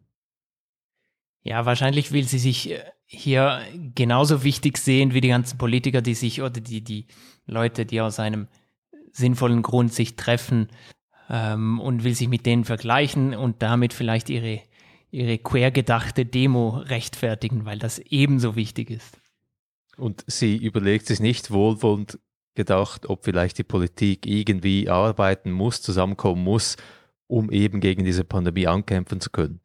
Ja, 1.43 1.65
wahrscheinlich 1.65 2.11
will 2.11 2.23
sie 2.23 2.39
sich 2.39 2.71
äh, 2.71 2.83
hier 3.05 3.61
genauso 3.93 4.43
wichtig 4.43 4.77
sehen 4.77 5.13
wie 5.13 5.21
die 5.21 5.27
ganzen 5.27 5.57
Politiker, 5.57 6.01
die 6.01 6.15
sich 6.15 6.41
oder 6.41 6.61
die, 6.61 6.83
die 6.83 7.07
Leute, 7.45 7.85
die 7.85 8.01
aus 8.01 8.19
einem 8.19 8.47
sinnvollen 9.11 9.61
Grund 9.61 9.93
sich 9.93 10.15
treffen 10.15 10.69
ähm, 11.29 11.79
und 11.79 12.03
will 12.03 12.15
sich 12.15 12.29
mit 12.29 12.45
denen 12.45 12.63
vergleichen 12.63 13.35
und 13.35 13.61
damit 13.61 13.93
vielleicht 13.93 14.29
ihre, 14.29 14.61
ihre 15.13 15.37
quergedachte 15.37 16.25
Demo 16.25 16.69
rechtfertigen, 16.69 17.65
weil 17.65 17.77
das 17.77 17.99
ebenso 17.99 18.55
wichtig 18.55 18.89
ist. 18.89 19.19
Und 19.95 20.23
sie 20.27 20.57
überlegt 20.57 21.05
sich 21.05 21.19
nicht 21.19 21.51
wohlwollend 21.51 22.19
gedacht, 22.55 23.07
ob 23.07 23.23
vielleicht 23.23 23.59
die 23.59 23.63
Politik 23.63 24.25
irgendwie 24.25 24.89
arbeiten 24.89 25.51
muss, 25.51 25.81
zusammenkommen 25.81 26.43
muss, 26.43 26.77
um 27.27 27.51
eben 27.51 27.79
gegen 27.79 28.03
diese 28.03 28.23
Pandemie 28.23 28.67
ankämpfen 28.67 29.21
zu 29.21 29.29
können. 29.29 29.59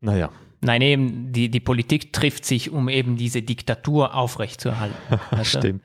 Naja. 0.00 0.30
Nein, 0.60 0.82
eben, 0.82 1.32
die, 1.32 1.50
die 1.50 1.60
Politik 1.60 2.12
trifft 2.12 2.44
sich, 2.44 2.70
um 2.70 2.90
eben 2.90 3.16
diese 3.16 3.40
Diktatur 3.40 4.14
aufrechtzuerhalten. 4.14 4.96
Also. 5.30 5.58
Stimmt. 5.58 5.82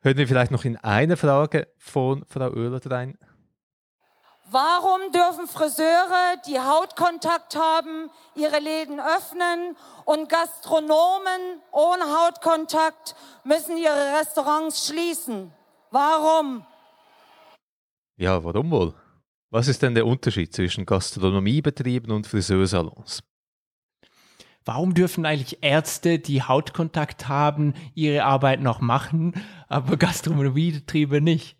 Hören 0.00 0.18
wir 0.18 0.28
vielleicht 0.28 0.50
noch 0.50 0.66
in 0.66 0.76
eine 0.76 1.16
Frage 1.16 1.68
von 1.78 2.24
Frau 2.28 2.50
Oehler 2.52 2.80
rein. 2.84 3.16
Warum 4.54 5.10
dürfen 5.10 5.48
Friseure, 5.48 6.40
die 6.46 6.60
Hautkontakt 6.60 7.56
haben, 7.56 8.08
ihre 8.36 8.60
Läden 8.60 9.00
öffnen 9.00 9.76
und 10.04 10.28
Gastronomen 10.28 11.60
ohne 11.72 12.04
Hautkontakt 12.04 13.16
müssen 13.42 13.76
ihre 13.76 14.20
Restaurants 14.20 14.86
schließen? 14.86 15.50
Warum? 15.90 16.64
Ja, 18.16 18.44
warum 18.44 18.70
wohl? 18.70 18.94
Was 19.50 19.66
ist 19.66 19.82
denn 19.82 19.96
der 19.96 20.06
Unterschied 20.06 20.54
zwischen 20.54 20.86
Gastronomiebetrieben 20.86 22.12
und 22.12 22.28
Friseursalons? 22.28 23.24
Warum 24.64 24.94
dürfen 24.94 25.26
eigentlich 25.26 25.64
Ärzte, 25.64 26.20
die 26.20 26.44
Hautkontakt 26.44 27.26
haben, 27.26 27.74
ihre 27.96 28.22
Arbeit 28.22 28.60
noch 28.60 28.80
machen, 28.80 29.34
aber 29.66 29.96
Gastronomiebetriebe 29.96 31.20
nicht? 31.20 31.56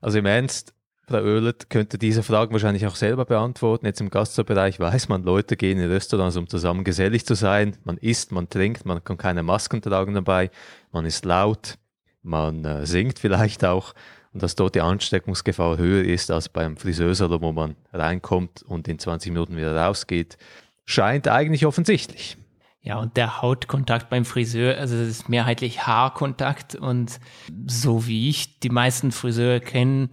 Also 0.00 0.20
im 0.20 0.24
Ernst, 0.24 0.72
Frau 1.08 1.22
Oehlert 1.22 1.70
könnte 1.70 1.96
diese 1.96 2.22
Fragen 2.22 2.52
wahrscheinlich 2.52 2.86
auch 2.86 2.94
selber 2.94 3.24
beantworten. 3.24 3.86
Jetzt 3.86 4.02
im 4.02 4.10
Gastrobereich 4.10 4.78
weiß 4.78 5.08
man, 5.08 5.22
Leute 5.22 5.56
gehen 5.56 5.78
in 5.78 5.90
Restaurants, 5.90 6.36
um 6.36 6.48
zusammen 6.48 6.84
gesellig 6.84 7.24
zu 7.24 7.34
sein. 7.34 7.78
Man 7.84 7.96
isst, 7.96 8.30
man 8.30 8.50
trinkt, 8.50 8.84
man 8.84 9.02
kann 9.02 9.16
keine 9.16 9.42
Masken 9.42 9.80
tragen 9.80 10.12
dabei, 10.12 10.50
man 10.92 11.06
ist 11.06 11.24
laut, 11.24 11.78
man 12.22 12.62
äh, 12.66 12.84
singt 12.84 13.18
vielleicht 13.18 13.64
auch. 13.64 13.94
Und 14.34 14.42
dass 14.42 14.54
dort 14.54 14.74
die 14.74 14.82
Ansteckungsgefahr 14.82 15.78
höher 15.78 16.04
ist 16.04 16.30
als 16.30 16.50
beim 16.50 16.76
Friseursalon, 16.76 17.40
wo 17.40 17.52
man 17.52 17.74
reinkommt 17.94 18.62
und 18.62 18.86
in 18.86 18.98
20 18.98 19.32
Minuten 19.32 19.56
wieder 19.56 19.74
rausgeht, 19.74 20.36
scheint 20.84 21.26
eigentlich 21.26 21.64
offensichtlich. 21.64 22.36
Ja, 22.82 22.98
und 22.98 23.16
der 23.16 23.40
Hautkontakt 23.40 24.10
beim 24.10 24.26
Friseur, 24.26 24.76
also 24.76 24.98
das 24.98 25.08
ist 25.08 25.30
mehrheitlich 25.30 25.86
Haarkontakt 25.86 26.74
und 26.74 27.18
so 27.66 28.06
wie 28.06 28.28
ich 28.28 28.60
die 28.60 28.68
meisten 28.68 29.10
Friseure 29.10 29.60
kenne, 29.60 30.10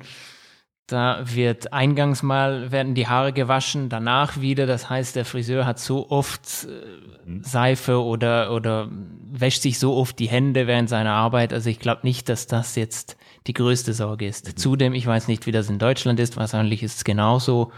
da 0.88 1.24
wird 1.26 1.74
eingangs 1.74 2.22
mal 2.22 2.72
werden 2.72 2.94
die 2.94 3.08
Haare 3.08 3.34
gewaschen, 3.34 3.90
danach 3.90 4.40
wieder. 4.40 4.68
Das 4.68 4.90
heißt, 4.90 5.16
der 5.16 5.26
Friseur 5.26 5.66
hat 5.66 5.80
so 5.80 6.10
oft 6.12 6.66
äh, 6.66 7.42
Seife 7.42 8.04
oder, 8.04 8.52
oder 8.52 8.90
wäscht 8.92 9.64
sich 9.64 9.80
so 9.80 9.96
oft 9.96 10.20
die 10.20 10.28
Hände 10.28 10.68
während 10.68 10.88
seiner 10.88 11.14
Arbeit. 11.14 11.54
Also 11.54 11.70
ich 11.72 11.80
glaube 11.80 12.02
nicht, 12.04 12.30
dass 12.30 12.46
das 12.46 12.76
jetzt 12.76 13.18
die 13.48 13.54
größte 13.54 13.94
Sorge 13.94 14.28
ist. 14.28 14.48
Mhm. 14.48 14.58
Zudem, 14.58 14.94
ich 14.94 15.08
weiß 15.08 15.28
nicht, 15.28 15.48
wie 15.48 15.52
das 15.52 15.70
in 15.70 15.80
Deutschland 15.80 16.20
ist. 16.20 16.38
Wahrscheinlich 16.38 16.84
ist 16.84 16.98
es 16.98 17.04
genauso. 17.04 17.72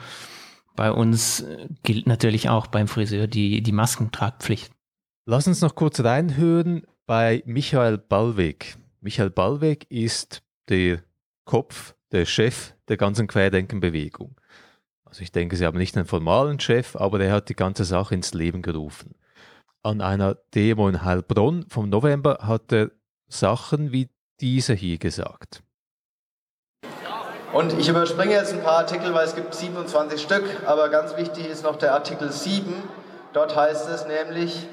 Bei 0.75 0.91
uns 0.91 1.45
gilt 1.83 2.07
natürlich 2.07 2.49
auch 2.49 2.67
beim 2.67 2.87
Friseur 2.87 3.27
die, 3.27 3.63
die 3.63 3.71
Maskentragpflicht. 3.71 4.71
Lass 5.25 5.47
uns 5.47 5.61
noch 5.61 5.75
kurz 5.75 6.01
reinhören 6.01 6.83
bei 7.05 7.41
Michael 7.45 7.97
Ballweg. 7.97 8.77
Michael 8.99 9.29
Ballweg 9.29 9.89
ist 9.89 10.43
der 10.67 11.03
Kopf 11.45 11.95
der 12.11 12.25
Chef 12.25 12.73
der 12.89 12.97
ganzen 12.97 13.27
Querdenkenbewegung. 13.27 14.35
Also 15.05 15.21
ich 15.21 15.31
denke, 15.31 15.55
sie 15.55 15.65
haben 15.65 15.77
nicht 15.77 15.95
einen 15.95 16.05
formalen 16.05 16.59
Chef, 16.59 16.95
aber 16.95 17.19
der 17.19 17.31
hat 17.31 17.49
die 17.49 17.55
ganze 17.55 17.85
Sache 17.85 18.15
ins 18.15 18.33
Leben 18.33 18.61
gerufen. 18.61 19.15
An 19.83 20.01
einer 20.01 20.35
Demo 20.53 20.89
in 20.89 21.03
Heilbronn 21.03 21.65
vom 21.69 21.89
November 21.89 22.39
hat 22.41 22.71
er 22.73 22.91
Sachen 23.27 23.91
wie 23.91 24.09
diese 24.41 24.73
hier 24.73 24.97
gesagt. 24.97 25.63
Und 27.53 27.73
ich 27.79 27.87
überspringe 27.87 28.33
jetzt 28.33 28.53
ein 28.53 28.61
paar 28.61 28.79
Artikel, 28.79 29.13
weil 29.13 29.25
es 29.25 29.35
gibt 29.35 29.53
27 29.53 30.21
Stück, 30.21 30.43
aber 30.65 30.89
ganz 30.89 31.15
wichtig 31.15 31.47
ist 31.47 31.63
noch 31.63 31.77
der 31.77 31.93
Artikel 31.93 32.31
7. 32.31 32.73
Dort 33.33 33.55
heißt 33.55 33.87
es 33.89 34.05
nämlich, 34.05 34.67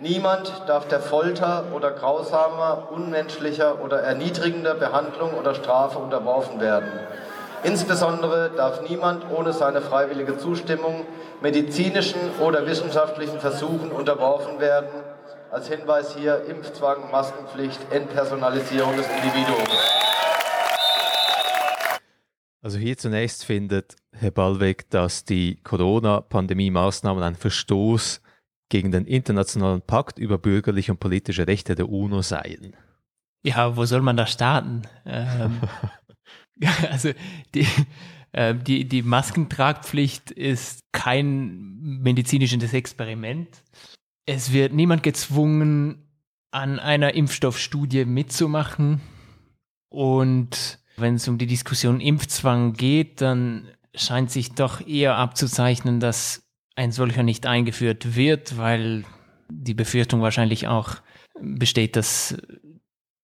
Niemand 0.00 0.52
darf 0.68 0.86
der 0.86 1.00
Folter 1.00 1.64
oder 1.74 1.90
grausamer, 1.90 2.86
unmenschlicher 2.92 3.82
oder 3.82 4.00
erniedrigender 4.00 4.74
Behandlung 4.74 5.34
oder 5.34 5.56
Strafe 5.56 5.98
unterworfen 5.98 6.60
werden. 6.60 6.88
Insbesondere 7.64 8.50
darf 8.56 8.88
niemand 8.88 9.24
ohne 9.30 9.52
seine 9.52 9.80
freiwillige 9.80 10.38
Zustimmung 10.38 11.04
medizinischen 11.40 12.20
oder 12.40 12.66
wissenschaftlichen 12.66 13.40
Versuchen 13.40 13.90
unterworfen 13.90 14.60
werden. 14.60 14.88
Als 15.50 15.68
Hinweis 15.68 16.14
hier 16.14 16.44
Impfzwang, 16.44 17.10
Maskenpflicht, 17.10 17.80
Entpersonalisierung 17.90 18.96
des 18.96 19.06
Individuums. 19.08 19.98
Also 22.60 22.78
hier 22.78 22.96
zunächst 22.98 23.44
findet 23.44 23.96
Herr 24.12 24.30
Ballweg, 24.30 24.90
dass 24.90 25.24
die 25.24 25.56
Corona-Pandemie-Maßnahmen 25.62 27.22
ein 27.22 27.34
Verstoß 27.34 28.20
gegen 28.68 28.90
den 28.90 29.06
internationalen 29.06 29.80
Pakt 29.80 30.18
über 30.18 30.38
bürgerliche 30.38 30.92
und 30.92 31.00
politische 31.00 31.46
Rechte 31.46 31.74
der 31.74 31.88
UNO 31.88 32.22
seien. 32.22 32.76
Ja, 33.42 33.76
wo 33.76 33.84
soll 33.84 34.02
man 34.02 34.16
da 34.16 34.26
starten? 34.26 34.82
Ähm, 35.06 35.60
also 36.90 37.10
die, 37.54 37.66
Äh, 38.32 38.54
die, 38.54 38.86
die 38.86 39.02
Maskentragpflicht 39.02 40.30
ist 40.30 40.80
kein 40.92 41.78
medizinisches 41.80 42.72
Experiment. 42.72 43.48
Es 44.26 44.52
wird 44.52 44.72
niemand 44.72 45.02
gezwungen, 45.02 46.04
an 46.50 46.78
einer 46.78 47.14
Impfstoffstudie 47.14 48.04
mitzumachen. 48.04 49.00
Und 49.90 50.78
wenn 50.96 51.14
es 51.14 51.28
um 51.28 51.38
die 51.38 51.46
Diskussion 51.46 52.00
Impfzwang 52.00 52.74
geht, 52.74 53.20
dann 53.20 53.68
scheint 53.94 54.30
sich 54.30 54.52
doch 54.52 54.86
eher 54.86 55.16
abzuzeichnen, 55.16 56.00
dass 56.00 56.42
ein 56.76 56.92
solcher 56.92 57.22
nicht 57.22 57.46
eingeführt 57.46 58.14
wird, 58.16 58.56
weil 58.56 59.04
die 59.50 59.74
Befürchtung 59.74 60.20
wahrscheinlich 60.20 60.68
auch 60.68 60.96
besteht, 61.40 61.96
dass 61.96 62.36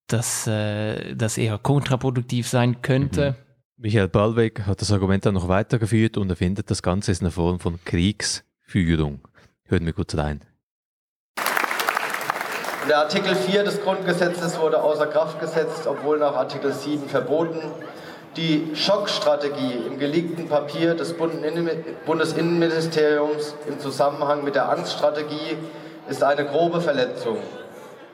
das 0.07 0.47
äh, 0.47 1.17
eher 1.17 1.59
kontraproduktiv 1.59 2.49
sein 2.49 2.83
könnte. 2.83 3.33
Mhm. 3.33 3.37
Michael 3.77 4.09
Ballweg 4.09 4.67
hat 4.67 4.81
das 4.81 4.93
Argument 4.93 5.27
dann 5.27 5.35
noch 5.35 5.49
weitergeführt 5.49 6.17
und 6.17 6.31
er 6.31 6.37
findet, 6.37 6.71
das 6.71 6.83
Ganze 6.83 7.11
ist 7.11 7.23
eine 7.23 7.31
Form 7.31 7.59
von 7.59 7.81
Kriegsführung. 7.85 9.21
Hören 9.65 9.85
wir 9.85 9.93
kurz 9.93 10.17
rein. 10.17 10.43
Der 12.89 12.99
Artikel 12.99 13.35
4 13.35 13.65
des 13.65 13.83
Grundgesetzes 13.83 14.61
wurde 14.61 14.83
außer 14.83 15.07
Kraft 15.07 15.41
gesetzt, 15.41 15.87
obwohl 15.87 16.19
nach 16.19 16.37
Artikel 16.37 16.73
7 16.73 17.09
verboten. 17.09 17.61
Die 18.37 18.71
Schockstrategie 18.75 19.75
im 19.87 19.99
geleakten 19.99 20.49
Papier 20.49 20.95
des 20.95 21.15
Bundesinnenministeriums 21.15 23.55
im 23.67 23.79
Zusammenhang 23.79 24.45
mit 24.45 24.55
der 24.55 24.69
Angststrategie 24.69 25.57
ist 26.09 26.23
eine 26.23 26.45
grobe 26.45 26.81
Verletzung. 26.81 27.39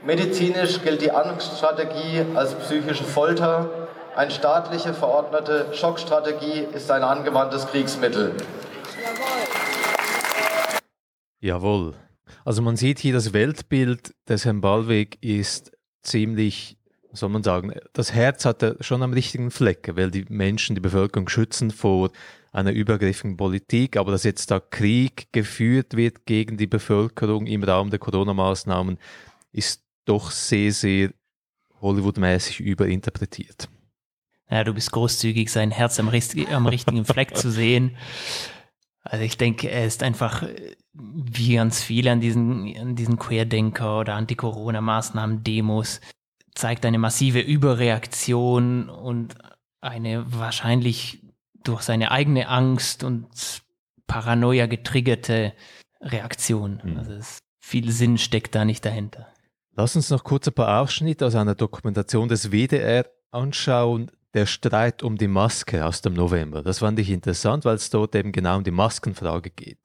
Medizinisch 0.05 0.81
gilt 0.83 1.03
die 1.03 1.11
Angststrategie 1.11 2.25
als 2.35 2.55
psychische 2.55 3.05
Folter. 3.05 3.89
Eine 4.17 4.31
staatliche 4.31 4.95
verordnete 4.95 5.67
Schockstrategie 5.75 6.67
ist 6.73 6.91
ein 6.91 7.03
angewandtes 7.03 7.67
Kriegsmittel. 7.67 8.35
Jawohl. 11.41 11.95
Also 12.47 12.63
man 12.63 12.77
sieht 12.77 12.99
hier, 12.99 13.13
das 13.13 13.35
Weltbild 13.35 14.15
des 14.27 14.47
Herrn 14.47 14.63
Ballweg 14.63 15.19
ist 15.23 15.73
ziemlich, 16.03 16.79
soll 17.13 17.29
man 17.29 17.43
sagen, 17.43 17.75
das 17.93 18.15
Herz 18.15 18.47
hat 18.47 18.63
er 18.63 18.77
schon 18.81 19.03
am 19.03 19.13
richtigen 19.13 19.51
Fleck, 19.51 19.91
weil 19.97 20.11
die 20.11 20.25
Menschen, 20.31 20.75
die 20.75 20.81
Bevölkerung 20.81 21.29
schützen 21.29 21.71
vor 21.71 22.11
einer 22.53 22.73
übergriffigen 22.73 23.37
Politik, 23.37 23.99
aber 23.99 24.13
dass 24.13 24.25
jetzt 24.25 24.51
da 24.51 24.61
Krieg 24.61 25.29
geführt 25.33 25.95
wird 25.95 26.25
gegen 26.25 26.57
die 26.57 26.67
Bevölkerung 26.67 27.47
im 27.47 27.63
Rahmen 27.63 27.91
der 27.91 27.99
Corona-Maßnahmen, 27.99 28.99
ist 29.53 29.83
doch 30.05 30.31
sehr, 30.31 30.73
sehr 30.73 31.13
Hollywood-mäßig 31.81 32.61
überinterpretiert. 32.61 33.69
Ja, 34.51 34.65
du 34.65 34.75
bist 34.75 34.91
großzügig, 34.93 35.51
sein 35.51 35.71
Herz 35.71 36.01
am, 36.01 36.09
am 36.09 36.67
richtigen 36.67 37.05
Fleck 37.05 37.37
zu 37.37 37.51
sehen. 37.51 37.97
Also 39.03 39.25
ich 39.25 39.39
denke, 39.39 39.71
er 39.71 39.87
ist 39.87 40.03
einfach 40.03 40.45
wie 40.93 41.55
ganz 41.55 41.83
viele 41.83 42.11
an 42.11 42.21
diesen, 42.21 42.77
an 42.77 42.97
diesen 42.97 43.19
Querdenker 43.19 44.01
oder 44.01 44.15
Anti-Corona-Maßnahmen-Demos 44.15 46.01
zeigt 46.55 46.85
eine 46.85 46.99
massive 46.99 47.41
Überreaktion 47.41 48.89
und 48.89 49.37
eine 49.81 50.25
wahrscheinlich 50.33 51.23
durch 51.63 51.83
seine 51.83 52.11
eigene 52.11 52.49
Angst 52.49 53.05
und 53.05 53.63
Paranoia 54.07 54.67
getriggerte 54.67 55.55
Reaktion. 56.01 56.81
Mhm. 56.83 56.97
Also 56.99 57.19
viel 57.61 57.93
Sinn 57.93 58.19
steckt 58.19 58.55
da 58.55 58.65
nicht 58.65 58.85
dahinter. 58.85 59.33
Lass 59.77 59.97
uns 59.97 60.11
noch 60.11 60.25
kurz 60.25 60.49
ein 60.49 60.55
paar 60.55 60.81
Ausschnitte 60.81 61.27
aus 61.27 61.35
einer 61.35 61.55
Dokumentation 61.55 62.29
des 62.29 62.51
WDR 62.51 63.07
anschauen. 63.31 64.11
Der 64.35 64.47
Streit 64.47 65.03
um 65.03 65.17
die 65.17 65.29
Maske 65.29 65.85
aus 65.85 66.03
dem 66.03 66.15
November. 66.15 66.63
Das 66.63 66.81
fand 66.81 66.99
ich 66.99 67.11
interessant, 67.11 67.65
weil 67.65 67.77
es 67.77 67.91
dort 67.91 68.15
eben 68.15 68.31
genau 68.31 68.59
um 68.59 68.65
die 68.65 68.71
Maskenfrage 68.71 69.51
geht. 69.51 69.79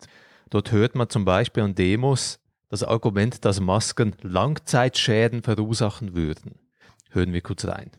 Dort 0.51 0.71
hört 0.71 0.95
man 0.95 1.09
zum 1.09 1.25
Beispiel 1.25 1.63
an 1.63 1.73
Demos 1.73 2.39
das 2.69 2.83
Argument, 2.83 3.43
dass 3.43 3.59
Masken 3.59 4.15
Langzeitschäden 4.21 5.41
verursachen 5.41 6.15
würden. 6.15 6.59
Hören 7.09 7.33
wir 7.33 7.41
kurz 7.41 7.65
rein. 7.65 7.91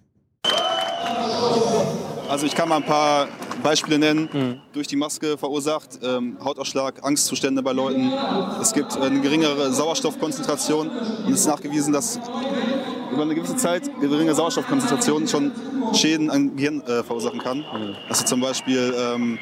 Also 2.29 2.47
ich 2.47 2.55
kann 2.55 2.69
mal 2.69 2.77
ein 2.77 2.85
paar 2.85 3.29
Beispiele 3.63 3.99
nennen. 3.99 4.29
Mhm. 4.33 4.61
Durch 4.73 4.87
die 4.87 4.97
Maske 4.97 5.39
verursacht 5.39 6.01
ähm, 6.03 6.37
Hautausschlag, 6.43 7.05
Angstzustände 7.05 7.63
bei 7.63 7.73
Leuten. 7.73 8.13
Es 8.61 8.73
gibt 8.73 8.97
eine 8.97 9.21
geringere 9.21 9.73
Sauerstoffkonzentration 9.73 10.89
und 10.89 11.33
es 11.33 11.41
ist 11.41 11.47
nachgewiesen, 11.47 11.93
dass 11.93 12.21
über 13.13 13.23
eine 13.23 13.35
gewisse 13.35 13.57
Zeit 13.57 13.91
geringe 14.01 14.35
Sauerstoffkonzentration 14.35 15.29
schon 15.29 15.53
Schäden 15.95 16.31
am 16.31 16.57
Gehirn 16.57 16.83
äh, 16.83 17.03
verursachen 17.03 17.39
kann. 17.41 17.59
Mhm. 17.59 17.97
Also 18.09 18.25
zum 18.25 18.41
Beispiel 18.41 18.95
ähm, 18.99 19.39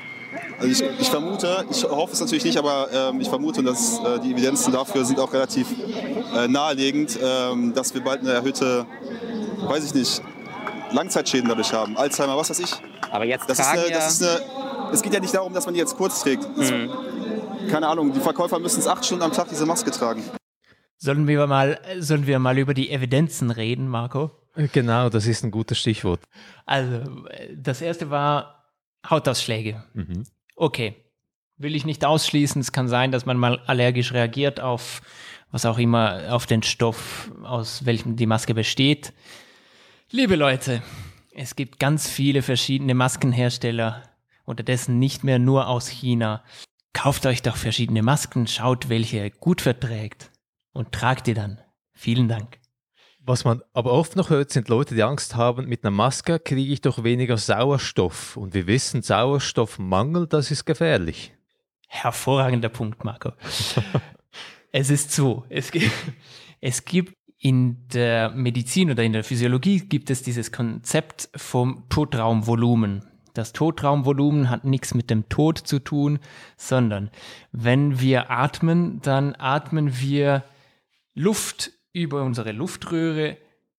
also 0.59 0.85
ich, 0.85 1.01
ich, 1.01 1.11
vermute, 1.11 1.65
ich 1.71 1.85
hoffe 1.85 2.13
es 2.13 2.21
natürlich 2.21 2.45
nicht, 2.45 2.59
aber 2.59 2.89
ähm, 2.93 3.21
ich 3.21 3.29
vermute, 3.29 3.63
dass 3.63 3.99
äh, 3.99 4.21
die 4.21 4.33
Evidenzen 4.33 4.73
dafür 4.73 5.05
sind 5.05 5.21
auch 5.21 5.33
relativ 5.33 5.69
äh, 6.37 6.49
naheliegend, 6.49 7.19
ähm, 7.23 7.73
dass 7.75 7.95
wir 7.95 8.03
bald 8.03 8.21
eine 8.21 8.33
erhöhte, 8.33 8.87
weiß 9.69 9.85
ich 9.85 9.95
nicht, 9.95 10.23
Langzeitschäden 10.95 11.49
dadurch 11.49 11.73
haben. 11.73 11.97
Alzheimer, 11.97 12.37
was 12.37 12.51
weiß 12.51 12.61
ich. 12.61 12.73
Aber 13.11 13.25
jetzt 13.25 13.49
das 13.49 13.59
tragen 13.59 13.81
ist 13.81 13.87
eine, 13.87 13.95
das 13.95 14.21
ist 14.21 14.23
eine, 14.23 14.93
Es 14.93 15.03
geht 15.03 15.13
ja 15.13 15.21
nicht 15.21 15.35
darum, 15.35 15.53
dass 15.53 15.67
man 15.67 15.75
die 15.75 15.81
jetzt 15.81 15.97
kurz 15.97 16.23
trägt. 16.23 16.45
Mhm. 16.57 16.91
Keine 17.71 17.89
Ahnung, 17.89 18.13
die 18.13 18.21
Verkäufer 18.21 18.59
müssen 18.59 18.81
es 18.81 18.87
acht 18.87 19.05
Stunden 19.05 19.25
am 19.25 19.33
Tag 19.33 19.49
diese 19.49 19.67
Maske 19.67 19.91
tragen. 19.91 20.23
Sollen 20.97 21.27
wir 21.27 21.47
mal, 21.47 21.79
sollen 21.99 22.27
wir 22.27 22.39
mal 22.39 22.57
über 22.59 22.75
die 22.75 22.91
Evidenzen 22.91 23.51
reden, 23.51 23.89
Marco? 23.89 24.31
Genau, 24.73 25.09
das 25.11 25.27
ist 25.27 25.43
ein 25.43 25.51
gutes 25.51 25.79
Stichwort. 25.79 26.21
Also, 26.65 27.03
das 27.57 27.81
erste 27.81 28.11
war 28.11 28.71
Hautausschläge. 29.09 29.83
Mhm. 29.95 30.25
Okay, 30.55 30.95
will 31.57 31.75
ich 31.75 31.85
nicht 31.85 32.05
ausschließen. 32.05 32.61
Es 32.61 32.73
kann 32.73 32.89
sein, 32.89 33.11
dass 33.11 33.27
man 33.27 33.37
mal 33.37 33.61
allergisch 33.67 34.13
reagiert 34.13 34.61
auf 34.61 35.03
was 35.55 35.67
auch 35.67 35.79
immer, 35.79 36.35
auf 36.35 36.47
den 36.47 36.65
Stoff, 36.65 37.31
aus 37.45 37.87
welchem 37.87 38.17
die 38.17 38.27
Maske 38.27 38.55
besteht. 38.55 39.13
Liebe 40.17 40.37
Leute, 40.37 40.81
es 41.33 41.57
gibt 41.57 41.81
ganz 41.81 42.09
viele 42.09 42.43
verschiedene 42.43 42.95
Maskenhersteller, 42.95 44.05
unterdessen 44.45 45.01
nicht 45.01 45.25
mehr 45.25 45.41
nur 45.41 45.67
aus 45.67 45.89
China. 45.89 46.45
Kauft 46.93 47.27
euch 47.27 47.43
doch 47.43 47.57
verschiedene 47.57 48.01
Masken, 48.01 48.47
schaut, 48.47 48.89
welche 48.89 49.17
ihr 49.17 49.31
gut 49.31 49.61
verträgt 49.61 50.31
und 50.73 50.93
tragt 50.93 51.27
die 51.27 51.35
dann. 51.35 51.61
Vielen 51.95 52.29
Dank. 52.29 52.61
Was 53.19 53.43
man 53.43 53.63
aber 53.73 53.91
oft 53.91 54.15
noch 54.15 54.31
hört, 54.31 54.53
sind 54.53 54.69
Leute, 54.69 54.95
die 54.95 55.03
Angst 55.03 55.35
haben, 55.35 55.67
mit 55.67 55.83
einer 55.83 55.91
Maske 55.91 56.39
kriege 56.39 56.73
ich 56.73 56.81
doch 56.81 57.03
weniger 57.03 57.37
Sauerstoff. 57.37 58.37
Und 58.37 58.55
wir 58.55 58.69
wissen, 58.69 59.03
Sauerstoffmangel, 59.03 60.29
das 60.29 60.53
ist 60.53 60.65
gefährlich. 60.65 61.35
Hervorragender 61.89 62.69
Punkt, 62.69 63.03
Marco. 63.03 63.33
es 64.71 64.91
ist 64.91 65.11
so, 65.11 65.45
es 65.49 65.73
gibt, 65.73 65.91
es 66.61 66.85
gibt 66.85 67.15
in 67.45 67.87
der 67.93 68.31
Medizin 68.31 68.91
oder 68.91 69.03
in 69.03 69.13
der 69.13 69.23
Physiologie 69.23 69.81
gibt 69.81 70.09
es 70.09 70.23
dieses 70.23 70.51
Konzept 70.51 71.29
vom 71.37 71.85
Totraumvolumen. 71.91 73.05
Das 73.35 73.53
Totraumvolumen 73.53 74.49
hat 74.49 74.65
nichts 74.65 74.95
mit 74.95 75.11
dem 75.11 75.29
Tod 75.29 75.59
zu 75.59 75.79
tun, 75.79 76.21
sondern 76.57 77.11
wenn 77.53 78.01
wir 78.01 78.31
atmen, 78.31 79.03
dann 79.03 79.35
atmen 79.35 80.01
wir 80.01 80.45
Luft 81.15 81.73
über 81.93 82.23
unsere 82.23 82.53
Luftröhre 82.53 83.37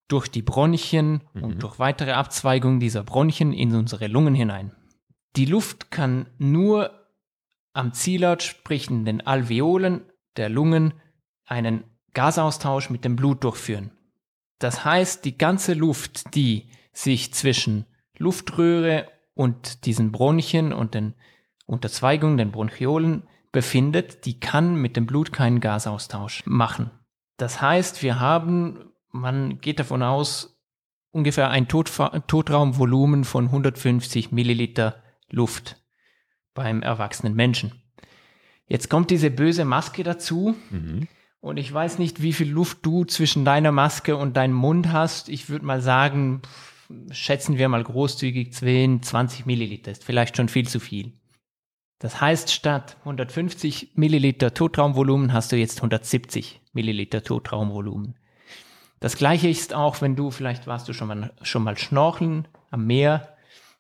durch 0.08 0.28
die 0.28 0.44
Bronchien 0.44 1.22
mhm. 1.34 1.44
und 1.44 1.64
durch 1.64 1.80
weitere 1.80 2.12
Abzweigungen 2.12 2.80
dieser 2.80 3.04
Bronchien 3.04 3.52
in 3.52 3.74
unsere 3.74 4.06
Lungen 4.06 4.36
hinein. 4.36 4.74
Die 5.38 5.46
Luft 5.46 5.90
kann 5.90 6.28
nur 6.38 6.92
am 7.74 7.94
Zielort, 7.94 8.44
sprich 8.44 8.92
in 8.92 9.06
den 9.06 9.26
Alveolen 9.26 10.04
der 10.38 10.50
Lungen, 10.50 10.94
einen 11.48 11.84
Gasaustausch 12.16 12.90
mit 12.90 13.06
dem 13.06 13.16
Blut 13.16 13.44
durchführen. 13.44 13.92
Das 14.58 14.84
heißt, 14.84 15.24
die 15.26 15.38
ganze 15.38 15.74
Luft, 15.74 16.34
die 16.34 16.70
sich 16.92 17.34
zwischen 17.34 17.86
Luftröhre 18.18 19.08
und 19.36 19.86
diesen 19.86 20.12
Bronchien 20.12 20.74
und 20.74 20.96
den 20.96 21.14
Unterzweigungen, 21.68 22.38
den 22.38 22.52
Bronchiolen 22.52 23.28
befindet, 23.52 24.26
die 24.26 24.40
kann 24.40 24.76
mit 24.76 24.96
dem 24.96 25.06
Blut 25.06 25.32
keinen 25.32 25.60
Gasaustausch 25.60 26.44
machen. 26.46 26.90
Das 27.38 27.62
heißt, 27.62 28.02
wir 28.02 28.20
haben, 28.20 28.92
man 29.12 29.60
geht 29.60 29.80
davon 29.80 30.02
aus, 30.02 30.58
ungefähr 31.12 31.50
ein 31.50 31.68
Totraumvolumen 31.68 33.24
von 33.24 33.46
150 33.46 34.32
Milliliter 34.32 35.04
Luft 35.30 35.78
beim 36.54 36.82
erwachsenen 36.82 37.36
Menschen. 37.36 37.82
Jetzt 38.68 38.90
kommt 38.90 39.12
diese 39.12 39.32
böse 39.32 39.66
Maske 39.66 40.04
dazu. 40.04 40.56
Mhm. 40.72 41.08
Und 41.46 41.58
ich 41.58 41.72
weiß 41.72 42.00
nicht, 42.00 42.24
wie 42.24 42.34
viel 42.34 42.50
Luft 42.50 42.80
du 42.82 43.06
zwischen 43.06 43.46
deiner 43.46 43.72
Maske 43.72 44.18
und 44.18 44.36
deinem 44.36 44.56
Mund 44.56 44.92
hast. 44.92 45.30
Ich 45.30 45.48
würde 45.48 45.64
mal 45.64 45.80
sagen, 45.80 46.42
schätzen 47.12 47.60
wir 47.60 47.70
mal 47.70 47.84
großzügig 47.84 48.52
10, 48.52 49.04
20 49.04 49.46
Milliliter. 49.46 49.92
Ist 49.92 50.04
vielleicht 50.04 50.38
schon 50.38 50.50
viel 50.50 50.68
zu 50.68 50.80
viel. 50.80 51.14
Das 52.00 52.20
heißt, 52.20 52.52
statt 52.52 52.98
150 53.02 53.92
Milliliter 53.94 54.56
Totraumvolumen 54.56 55.34
hast 55.34 55.52
du 55.52 55.56
jetzt 55.56 55.78
170 55.78 56.62
Milliliter 56.74 57.22
Totraumvolumen. 57.22 58.16
Das 59.00 59.16
gleiche 59.16 59.48
ist 59.48 59.76
auch, 59.76 60.02
wenn 60.02 60.16
du, 60.16 60.32
vielleicht 60.32 60.66
warst 60.66 60.90
du 60.90 60.94
schon 60.94 61.10
mal, 61.10 61.32
schon 61.44 61.64
mal 61.64 61.78
schnorcheln 61.78 62.48
am 62.72 62.88
Meer, 62.88 63.35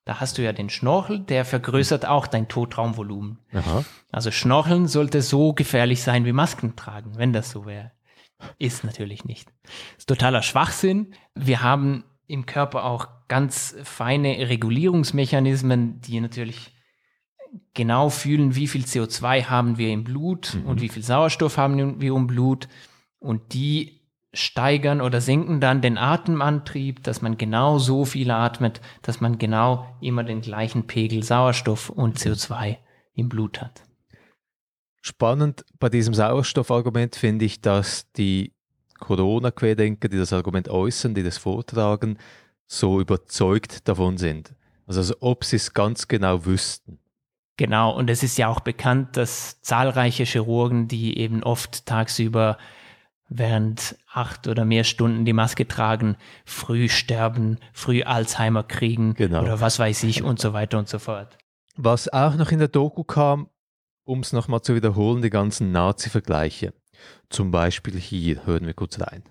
Da 0.05 0.19
hast 0.19 0.37
du 0.37 0.43
ja 0.43 0.53
den 0.53 0.69
Schnorchel, 0.69 1.19
der 1.19 1.45
vergrößert 1.45 2.05
auch 2.05 2.27
dein 2.27 2.47
Totraumvolumen. 2.47 3.39
Aha. 3.53 3.83
Also 4.11 4.29
Schnorcheln 4.31 4.87
sollte 4.87 5.21
so 5.21 5.53
gefährlich 5.53 6.03
sein 6.03 6.25
wie 6.25 6.31
Masken 6.31 6.75
tragen, 6.75 7.17
wenn 7.17 7.33
das 7.33 7.49
so 7.49 7.65
wäre. 7.65 7.91
Ist 8.59 8.83
natürlich 8.83 9.25
nicht. 9.25 9.49
ist 9.97 10.07
totaler 10.07 10.43
Schwachsinn. 10.43 11.13
Wir 11.33 11.61
haben 11.63 12.03
im 12.27 12.45
Körper 12.45 12.83
auch 12.85 13.07
ganz 13.27 13.75
feine 13.83 14.47
Regulierungsmechanismen, 14.49 16.01
die 16.01 16.19
natürlich 16.19 16.71
genau 17.73 18.09
fühlen, 18.09 18.55
wie 18.55 18.67
viel 18.67 18.83
CO2 18.83 19.45
haben 19.45 19.77
wir 19.77 19.89
im 19.91 20.03
Blut 20.03 20.55
Mhm. 20.55 20.65
und 20.67 20.81
wie 20.81 20.89
viel 20.89 21.03
Sauerstoff 21.03 21.57
haben 21.57 21.99
wir 22.01 22.13
im 22.15 22.27
Blut. 22.27 22.67
Und 23.19 23.53
die 23.53 24.01
steigern 24.35 25.01
oder 25.01 25.21
senken 25.21 25.59
dann 25.59 25.81
den 25.81 25.97
Atemantrieb, 25.97 27.03
dass 27.03 27.21
man 27.21 27.37
genau 27.37 27.79
so 27.79 28.05
viel 28.05 28.29
atmet, 28.29 28.81
dass 29.01 29.21
man 29.21 29.37
genau 29.37 29.87
immer 30.01 30.23
den 30.23 30.41
gleichen 30.41 30.85
Pegel 30.87 31.23
Sauerstoff 31.23 31.89
und 31.89 32.19
CO2 32.19 32.77
im 33.15 33.29
Blut 33.29 33.61
hat. 33.61 33.83
Spannend 35.01 35.65
bei 35.79 35.89
diesem 35.89 36.13
Sauerstoffargument 36.13 37.15
finde 37.15 37.45
ich, 37.45 37.61
dass 37.61 38.11
die 38.13 38.53
Corona-Querdenker, 38.99 40.09
die 40.09 40.17
das 40.17 40.33
Argument 40.33 40.69
äußern, 40.69 41.13
die 41.13 41.23
das 41.23 41.37
vortragen, 41.37 42.17
so 42.67 42.99
überzeugt 42.99 43.87
davon 43.87 44.17
sind. 44.17 44.53
Also 44.87 44.99
als 45.01 45.21
ob 45.21 45.43
sie 45.43 45.57
es 45.57 45.73
ganz 45.73 46.07
genau 46.07 46.45
wüssten. 46.45 46.99
Genau, 47.57 47.95
und 47.95 48.09
es 48.09 48.21
ist 48.21 48.37
ja 48.37 48.49
auch 48.49 48.59
bekannt, 48.59 49.15
dass 49.15 49.61
zahlreiche 49.61 50.25
Chirurgen, 50.25 50.87
die 50.87 51.17
eben 51.17 51.41
oft 51.43 51.85
tagsüber 51.85 52.57
während 53.29 53.95
acht 54.11 54.47
oder 54.47 54.65
mehr 54.65 54.83
Stunden 54.83 55.25
die 55.25 55.33
Maske 55.33 55.67
tragen, 55.67 56.15
früh 56.45 56.89
sterben, 56.89 57.59
früh 57.73 58.03
Alzheimer 58.03 58.63
kriegen 58.63 59.13
Genau. 59.15 59.41
oder 59.41 59.59
was 59.61 59.79
weiß 59.79 60.03
ich 60.03 60.23
und 60.23 60.39
so 60.39 60.53
weiter 60.53 60.77
und 60.77 60.87
so 60.87 60.99
fort. 60.99 61.37
Was 61.75 62.07
auch 62.11 62.35
noch 62.35 62.51
in 62.51 62.59
der 62.59 62.67
Doku 62.67 63.03
kam, 63.03 63.49
um 64.05 64.19
es 64.19 64.31
nochmal 64.33 64.61
zu 64.61 64.75
wiederholen, 64.75 65.21
die 65.21 65.29
ganzen 65.29 65.71
Nazi-Vergleiche. 65.71 66.73
Zum 67.29 67.51
Beispiel 67.51 67.99
hier, 67.99 68.45
hören 68.45 68.65
wir 68.65 68.73
kurz 68.73 68.99
rein. 68.99 69.23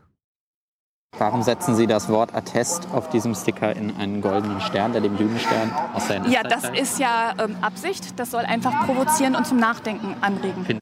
Warum 1.17 1.43
setzen 1.43 1.77
Sie 1.77 1.87
das 1.87 2.09
Wort 2.09 2.35
Attest 2.35 2.89
auf 2.93 3.09
diesem 3.09 3.37
Sticker 3.37 3.75
in 3.77 3.97
einen 3.97 4.21
goldenen 4.21 4.61
Stern, 4.61 4.93
der 4.93 5.01
dem 5.01 5.17
Judenstern 5.17 5.71
aus 5.95 6.09
der 6.09 6.27
Ja, 6.27 6.43
das 6.43 6.69
ist 6.71 6.99
ja 6.99 7.35
ähm, 7.39 7.57
Absicht. 7.61 8.19
Das 8.19 8.33
soll 8.33 8.43
einfach 8.43 8.85
provozieren 8.85 9.37
und 9.37 9.47
zum 9.47 9.59
Nachdenken 9.59 10.17
anregen. 10.23 10.81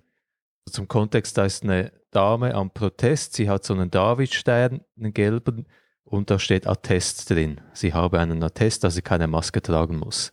Zum 0.70 0.88
Kontext, 0.88 1.36
da 1.36 1.44
ist 1.44 1.64
eine 1.64 1.92
Dame 2.12 2.54
am 2.54 2.70
Protest, 2.70 3.34
sie 3.34 3.50
hat 3.50 3.64
so 3.64 3.74
einen 3.74 3.90
Davidstern, 3.90 4.82
einen 4.96 5.12
gelben, 5.12 5.66
und 6.04 6.30
da 6.30 6.38
steht 6.38 6.66
Attest 6.66 7.30
drin. 7.30 7.60
Sie 7.72 7.94
habe 7.94 8.20
einen 8.20 8.42
Attest, 8.42 8.84
dass 8.84 8.94
sie 8.94 9.02
keine 9.02 9.26
Maske 9.26 9.62
tragen 9.62 9.96
muss. 9.98 10.32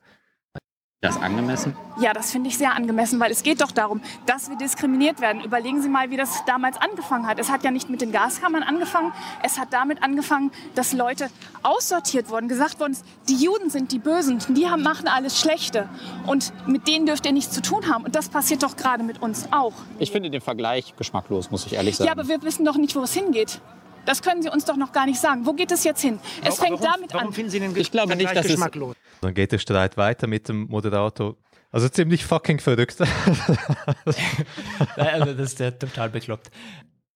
Das 1.02 1.16
angemessen? 1.18 1.76
Ja, 2.02 2.12
das 2.12 2.32
finde 2.32 2.50
ich 2.50 2.58
sehr 2.58 2.76
angemessen, 2.76 3.22
weil 3.22 3.32
es 3.32 3.42
geht 3.42 3.62
doch 3.62 3.72
darum, 3.72 4.02
dass 4.26 4.50
wir 4.50 4.58
diskriminiert 4.58 5.22
werden. 5.22 5.42
Überlegen 5.42 5.82
Sie 5.82 5.88
mal, 5.88 6.10
wie 6.10 6.18
das 6.18 6.44
damals 6.46 6.76
angefangen 6.76 7.26
hat. 7.26 7.40
Es 7.40 7.50
hat 7.50 7.64
ja 7.64 7.72
nicht 7.72 7.90
mit 7.90 8.02
den 8.02 8.12
Gaskammern 8.12 8.64
angefangen. 8.64 9.14
Es 9.42 9.58
hat 9.58 9.72
damit 9.72 10.04
angefangen, 10.04 10.52
dass 10.76 10.92
Leute 10.92 11.30
aussortiert 11.64 12.30
wurden, 12.30 12.50
gesagt 12.50 12.82
worden 12.82 12.92
ist, 12.94 13.06
die 13.30 13.36
Juden 13.38 13.70
sind 13.70 13.94
die 13.94 14.00
Bösen, 14.00 14.40
die 14.50 14.68
haben, 14.70 14.84
machen 14.84 15.08
alles 15.08 15.40
Schlechte. 15.40 15.88
Und 16.26 16.52
mit 16.68 16.86
denen 16.90 17.06
dürft 17.06 17.26
ihr 17.26 17.32
nichts 17.32 17.54
zu 17.54 17.62
tun 17.62 17.88
haben. 17.90 18.04
Und 18.04 18.16
das 18.16 18.28
passiert 18.28 18.64
doch 18.64 18.76
gerade 18.76 19.04
mit 19.04 19.22
uns 19.22 19.48
auch. 19.52 19.74
Ich 20.00 20.12
finde 20.12 20.30
den 20.30 20.42
Vergleich 20.42 20.96
geschmacklos, 20.98 21.50
muss 21.50 21.66
ich 21.66 21.74
ehrlich 21.74 21.96
sagen. 21.96 22.08
Ja, 22.08 22.12
aber 22.14 22.28
wir 22.28 22.42
wissen 22.42 22.66
doch 22.66 22.76
nicht, 22.76 22.94
wo 22.98 23.02
es 23.04 23.14
hingeht. 23.14 23.62
Das 24.06 24.22
können 24.22 24.42
Sie 24.42 24.50
uns 24.50 24.66
doch 24.66 24.76
noch 24.76 24.92
gar 24.92 25.06
nicht 25.06 25.20
sagen. 25.20 25.46
Wo 25.46 25.54
geht 25.54 25.72
es 25.72 25.84
jetzt 25.84 26.02
hin? 26.02 26.20
Es 26.44 26.58
fängt 26.60 26.84
damit 26.84 27.14
an. 27.16 27.32
finden 27.32 27.52
Sie 27.52 27.60
den 27.60 27.76
Ich 27.78 27.92
glaube 27.92 28.16
nicht, 28.18 28.36
dass 28.36 28.46
es- 28.46 28.52
geschmacklos? 28.54 28.96
Dann 29.22 29.34
geht 29.34 29.52
der 29.52 29.60
Streit 29.60 29.98
weiter 29.98 30.28
mit 30.28 30.48
dem 30.50 30.68
Moderator. 30.68 31.36
Also 31.72 31.90
ziemlich 31.90 32.26
fucking 32.26 32.60
verrückt. 32.60 32.98
Also 34.96 35.34
das 35.34 35.54
ist 35.54 35.60
ja 35.60 35.72
total 35.72 36.10
bekloppt. 36.10 36.50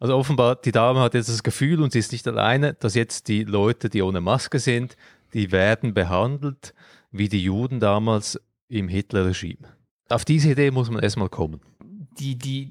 Also 0.00 0.16
offenbar, 0.16 0.56
die 0.56 0.72
Dame 0.72 1.00
hat 1.00 1.14
jetzt 1.14 1.30
das 1.30 1.42
Gefühl, 1.42 1.80
und 1.80 1.92
sie 1.92 1.98
ist 2.00 2.12
nicht 2.12 2.28
alleine, 2.28 2.74
dass 2.74 2.94
jetzt 2.94 3.28
die 3.28 3.44
Leute, 3.44 3.88
die 3.88 4.02
ohne 4.02 4.20
Maske 4.20 4.58
sind, 4.58 4.96
die 5.32 5.50
werden 5.50 5.94
behandelt 5.94 6.74
wie 7.10 7.30
die 7.30 7.42
Juden 7.42 7.80
damals 7.80 8.38
im 8.68 8.88
Hitler-Regime. 8.88 9.66
Auf 10.10 10.26
diese 10.26 10.50
Idee 10.50 10.70
muss 10.72 10.90
man 10.90 11.02
erstmal 11.02 11.30
kommen. 11.30 11.60
die, 12.18 12.36
die, 12.36 12.70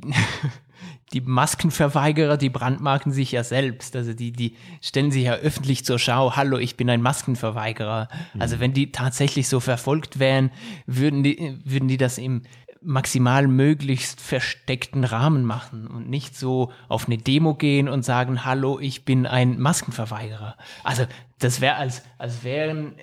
die 1.14 1.22
Maskenverweigerer, 1.22 2.38
die 2.38 2.50
brandmarken 2.50 3.12
sich 3.12 3.32
ja 3.32 3.44
selbst. 3.44 3.96
Also 3.96 4.14
die, 4.14 4.32
die 4.32 4.56
stellen 4.82 5.12
sich 5.12 5.24
ja 5.24 5.36
öffentlich 5.36 5.86
zur 5.86 6.00
Schau, 6.00 6.36
hallo, 6.36 6.58
ich 6.58 6.76
bin 6.76 6.90
ein 6.90 7.02
Maskenverweigerer. 7.02 8.08
Also 8.40 8.60
wenn 8.60 8.74
die 8.74 8.92
tatsächlich 8.92 9.48
so 9.48 9.60
verfolgt 9.60 10.20
wären, 10.20 10.52
würden 10.88 11.24
die, 11.24 11.60
würden 11.64 11.88
die 11.88 11.98
das 11.98 12.18
im 12.18 12.42
maximal 12.86 13.48
möglichst 13.48 14.20
versteckten 14.20 15.04
Rahmen 15.04 15.46
machen 15.46 15.88
und 15.88 16.10
nicht 16.10 16.36
so 16.36 16.72
auf 16.90 17.08
eine 17.08 17.18
Demo 17.18 17.54
gehen 17.54 17.88
und 17.88 18.04
sagen, 18.04 18.44
hallo, 18.44 18.80
ich 18.80 19.06
bin 19.06 19.26
ein 19.26 19.58
Maskenverweigerer. 19.60 20.58
Also 20.84 21.06
das 21.40 21.62
wäre 21.62 21.76
als, 21.76 22.04
als 22.18 22.44
wären 22.44 22.98
äh, 22.98 23.02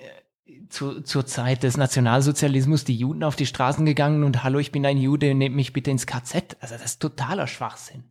zu, 0.69 1.01
zur 1.01 1.25
Zeit 1.25 1.63
des 1.63 1.77
Nationalsozialismus 1.77 2.83
die 2.83 2.95
Juden 2.95 3.23
auf 3.23 3.35
die 3.35 3.45
Straßen 3.45 3.85
gegangen 3.85 4.23
und 4.23 4.43
hallo, 4.43 4.59
ich 4.59 4.71
bin 4.71 4.85
ein 4.85 4.97
Jude, 4.97 5.33
nehmt 5.33 5.55
mich 5.55 5.73
bitte 5.73 5.91
ins 5.91 6.05
KZ. 6.05 6.57
Also 6.59 6.75
das 6.75 6.85
ist 6.85 7.01
totaler 7.01 7.47
Schwachsinn. 7.47 8.03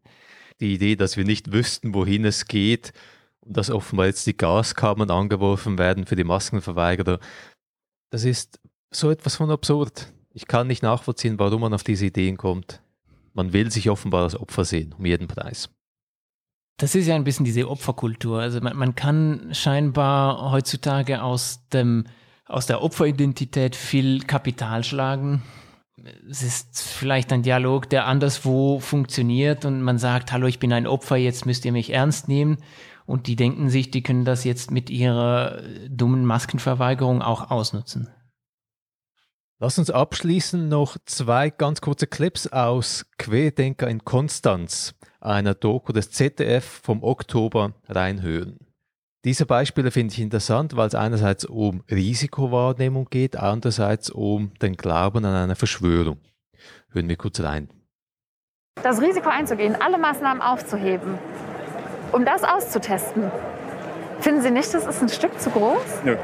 Die 0.60 0.74
Idee, 0.74 0.96
dass 0.96 1.16
wir 1.16 1.24
nicht 1.24 1.52
wüssten, 1.52 1.94
wohin 1.94 2.24
es 2.24 2.46
geht 2.46 2.92
und 3.40 3.56
dass 3.56 3.70
offenbar 3.70 4.06
jetzt 4.06 4.26
die 4.26 4.36
Gaskammern 4.36 5.10
angeworfen 5.10 5.78
werden 5.78 6.06
für 6.06 6.16
die 6.16 6.24
Maskenverweigerer, 6.24 7.18
das 8.10 8.24
ist 8.24 8.60
so 8.92 9.10
etwas 9.10 9.36
von 9.36 9.50
absurd. 9.50 10.12
Ich 10.32 10.46
kann 10.46 10.66
nicht 10.66 10.82
nachvollziehen, 10.82 11.38
warum 11.38 11.62
man 11.62 11.74
auf 11.74 11.82
diese 11.82 12.06
Ideen 12.06 12.36
kommt. 12.36 12.82
Man 13.32 13.52
will 13.52 13.70
sich 13.70 13.88
offenbar 13.90 14.24
als 14.24 14.36
Opfer 14.36 14.64
sehen, 14.64 14.94
um 14.98 15.06
jeden 15.06 15.28
Preis. 15.28 15.70
Das 16.76 16.94
ist 16.94 17.06
ja 17.06 17.14
ein 17.14 17.24
bisschen 17.24 17.44
diese 17.44 17.68
Opferkultur. 17.68 18.40
Also 18.40 18.60
man, 18.60 18.76
man 18.76 18.94
kann 18.94 19.50
scheinbar 19.52 20.50
heutzutage 20.50 21.22
aus 21.22 21.68
dem 21.68 22.04
aus 22.50 22.66
der 22.66 22.82
Opferidentität 22.82 23.76
viel 23.76 24.20
Kapital 24.20 24.84
schlagen. 24.84 25.42
Es 26.28 26.42
ist 26.42 26.80
vielleicht 26.80 27.32
ein 27.32 27.42
Dialog, 27.42 27.88
der 27.88 28.06
anderswo 28.06 28.80
funktioniert 28.80 29.64
und 29.64 29.82
man 29.82 29.98
sagt, 29.98 30.32
hallo, 30.32 30.46
ich 30.46 30.58
bin 30.58 30.72
ein 30.72 30.86
Opfer, 30.86 31.16
jetzt 31.16 31.46
müsst 31.46 31.64
ihr 31.64 31.72
mich 31.72 31.90
ernst 31.90 32.28
nehmen. 32.28 32.58
Und 33.06 33.26
die 33.26 33.36
denken 33.36 33.68
sich, 33.70 33.90
die 33.90 34.02
können 34.02 34.24
das 34.24 34.44
jetzt 34.44 34.70
mit 34.70 34.88
ihrer 34.88 35.62
dummen 35.88 36.24
Maskenverweigerung 36.24 37.22
auch 37.22 37.50
ausnutzen. 37.50 38.08
Lass 39.58 39.78
uns 39.78 39.90
abschließend 39.90 40.68
noch 40.68 40.96
zwei 41.04 41.50
ganz 41.50 41.80
kurze 41.82 42.06
Clips 42.06 42.46
aus 42.46 43.04
Querdenker 43.18 43.88
in 43.88 44.04
Konstanz, 44.04 44.94
einer 45.20 45.54
Doku 45.54 45.92
des 45.92 46.10
ZDF 46.12 46.64
vom 46.64 47.02
Oktober, 47.02 47.74
reinhören. 47.86 48.69
Diese 49.24 49.44
Beispiele 49.44 49.90
finde 49.90 50.14
ich 50.14 50.20
interessant, 50.20 50.76
weil 50.76 50.88
es 50.88 50.94
einerseits 50.94 51.44
um 51.44 51.82
Risikowahrnehmung 51.90 53.06
geht, 53.10 53.36
andererseits 53.36 54.08
um 54.10 54.52
den 54.62 54.76
Glauben 54.76 55.24
an 55.26 55.34
eine 55.34 55.56
Verschwörung. 55.56 56.18
Hören 56.90 57.08
wir 57.08 57.16
kurz 57.16 57.40
rein. 57.40 57.68
das 58.82 59.00
Risiko 59.00 59.28
einzugehen, 59.28 59.76
alle 59.78 59.98
Maßnahmen 59.98 60.42
aufzuheben, 60.42 61.18
um 62.12 62.24
das 62.24 62.42
auszutesten. 62.44 63.30
Finden 64.20 64.40
Sie 64.42 64.50
nicht, 64.50 64.72
das 64.72 64.86
ist 64.86 65.02
ein 65.02 65.08
Stück 65.10 65.38
zu 65.38 65.50
groß? 65.50 65.82
Nö. 66.04 66.16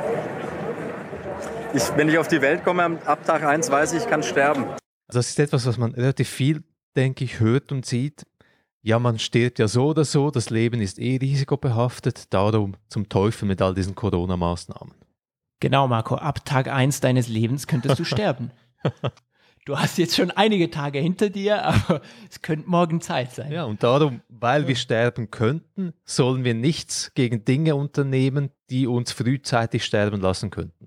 Ich, 1.75 1.83
wenn 1.97 2.09
ich 2.09 2.17
auf 2.17 2.29
die 2.29 2.41
Welt 2.41 2.65
komme, 2.65 2.83
am- 2.83 2.99
ab 3.05 3.25
Tag 3.27 3.43
1 3.45 3.71
weiß 3.71 3.93
ich, 3.93 4.05
ich 4.05 4.09
kann 4.09 4.23
sterben. 4.23 4.65
Also 5.09 5.19
das 5.19 5.29
ist 5.29 5.39
etwas, 5.39 5.67
was 5.67 5.77
man 5.77 5.93
relativ 5.93 6.29
viel, 6.31 6.63
denke 6.97 7.25
ich, 7.25 7.41
hört 7.41 7.73
und 7.73 7.85
sieht. 7.85 8.25
Ja, 8.87 9.01
man 9.01 9.19
stirbt 9.19 9.59
ja 9.59 9.67
so 9.67 9.89
oder 9.89 10.05
so, 10.05 10.31
das 10.31 10.49
Leben 10.49 10.81
ist 10.81 11.01
eh 11.01 11.17
risikobehaftet, 11.17 12.33
darum 12.33 12.77
zum 12.89 13.09
Teufel 13.09 13.47
mit 13.49 13.61
all 13.61 13.75
diesen 13.75 13.97
Corona-Maßnahmen. 13.97 14.95
Genau, 15.59 15.89
Marco, 15.89 16.15
ab 16.15 16.45
Tag 16.45 16.69
1 16.69 17.01
deines 17.01 17.27
Lebens 17.27 17.67
könntest 17.67 17.99
du 17.99 18.05
sterben. 18.05 18.53
Du 19.65 19.77
hast 19.77 19.99
jetzt 19.99 20.15
schon 20.15 20.31
einige 20.31 20.71
Tage 20.71 21.01
hinter 21.01 21.31
dir, 21.31 21.65
aber 21.65 22.01
es 22.31 22.43
könnte 22.43 22.71
morgen 22.71 23.01
Zeit 23.01 23.33
sein. 23.33 23.51
Ja, 23.51 23.65
und 23.65 23.83
darum, 23.83 24.21
weil 24.29 24.69
wir 24.69 24.77
sterben 24.77 25.33
könnten, 25.33 25.93
sollen 26.05 26.45
wir 26.45 26.55
nichts 26.55 27.11
gegen 27.15 27.45
Dinge 27.45 27.75
unternehmen, 27.75 28.51
die 28.71 28.87
uns 28.87 29.11
frühzeitig 29.11 29.85
sterben 29.85 30.21
lassen 30.21 30.51
könnten. 30.51 30.87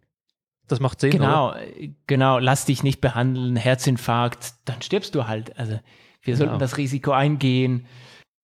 Das 0.70 0.80
macht 0.80 1.02
Sinn, 1.02 1.12
Genau, 1.12 1.50
oder? 1.50 1.68
äh, 1.68 1.92
genau, 2.08 2.40
lass 2.40 2.64
dich 2.64 2.82
nicht 2.82 3.02
behandeln, 3.02 3.58
Herzinfarkt, 3.58 4.54
dann 4.64 4.82
stirbst 4.82 5.16
du 5.16 5.28
halt. 5.28 5.58
Also 5.60 5.82
wir 6.22 6.36
sollten 6.36 6.52
Genau. 6.54 6.60
das 6.60 6.78
Risiko 6.78 7.12
eingehen. 7.12 7.86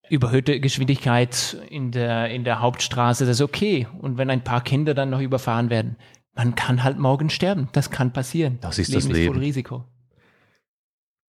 Überhöhte 0.09 0.59
Geschwindigkeit 0.59 1.57
in 1.69 1.91
der, 1.91 2.29
in 2.29 2.43
der 2.43 2.61
Hauptstraße, 2.61 3.25
das 3.25 3.37
ist 3.37 3.41
okay. 3.41 3.87
Und 3.99 4.17
wenn 4.17 4.29
ein 4.29 4.43
paar 4.43 4.61
Kinder 4.61 4.93
dann 4.93 5.09
noch 5.09 5.19
überfahren 5.19 5.69
werden, 5.71 5.95
man 6.35 6.53
kann 6.55 6.83
halt 6.83 6.99
morgen 6.99 7.29
sterben. 7.29 7.69
Das 7.71 7.89
kann 7.89 8.13
passieren. 8.13 8.59
Das 8.61 8.77
ist 8.77 8.93
das 8.93 9.03
Leben 9.05 9.11
ist 9.11 9.17
Leben. 9.17 9.33
voll 9.33 9.43
Risiko. 9.43 9.83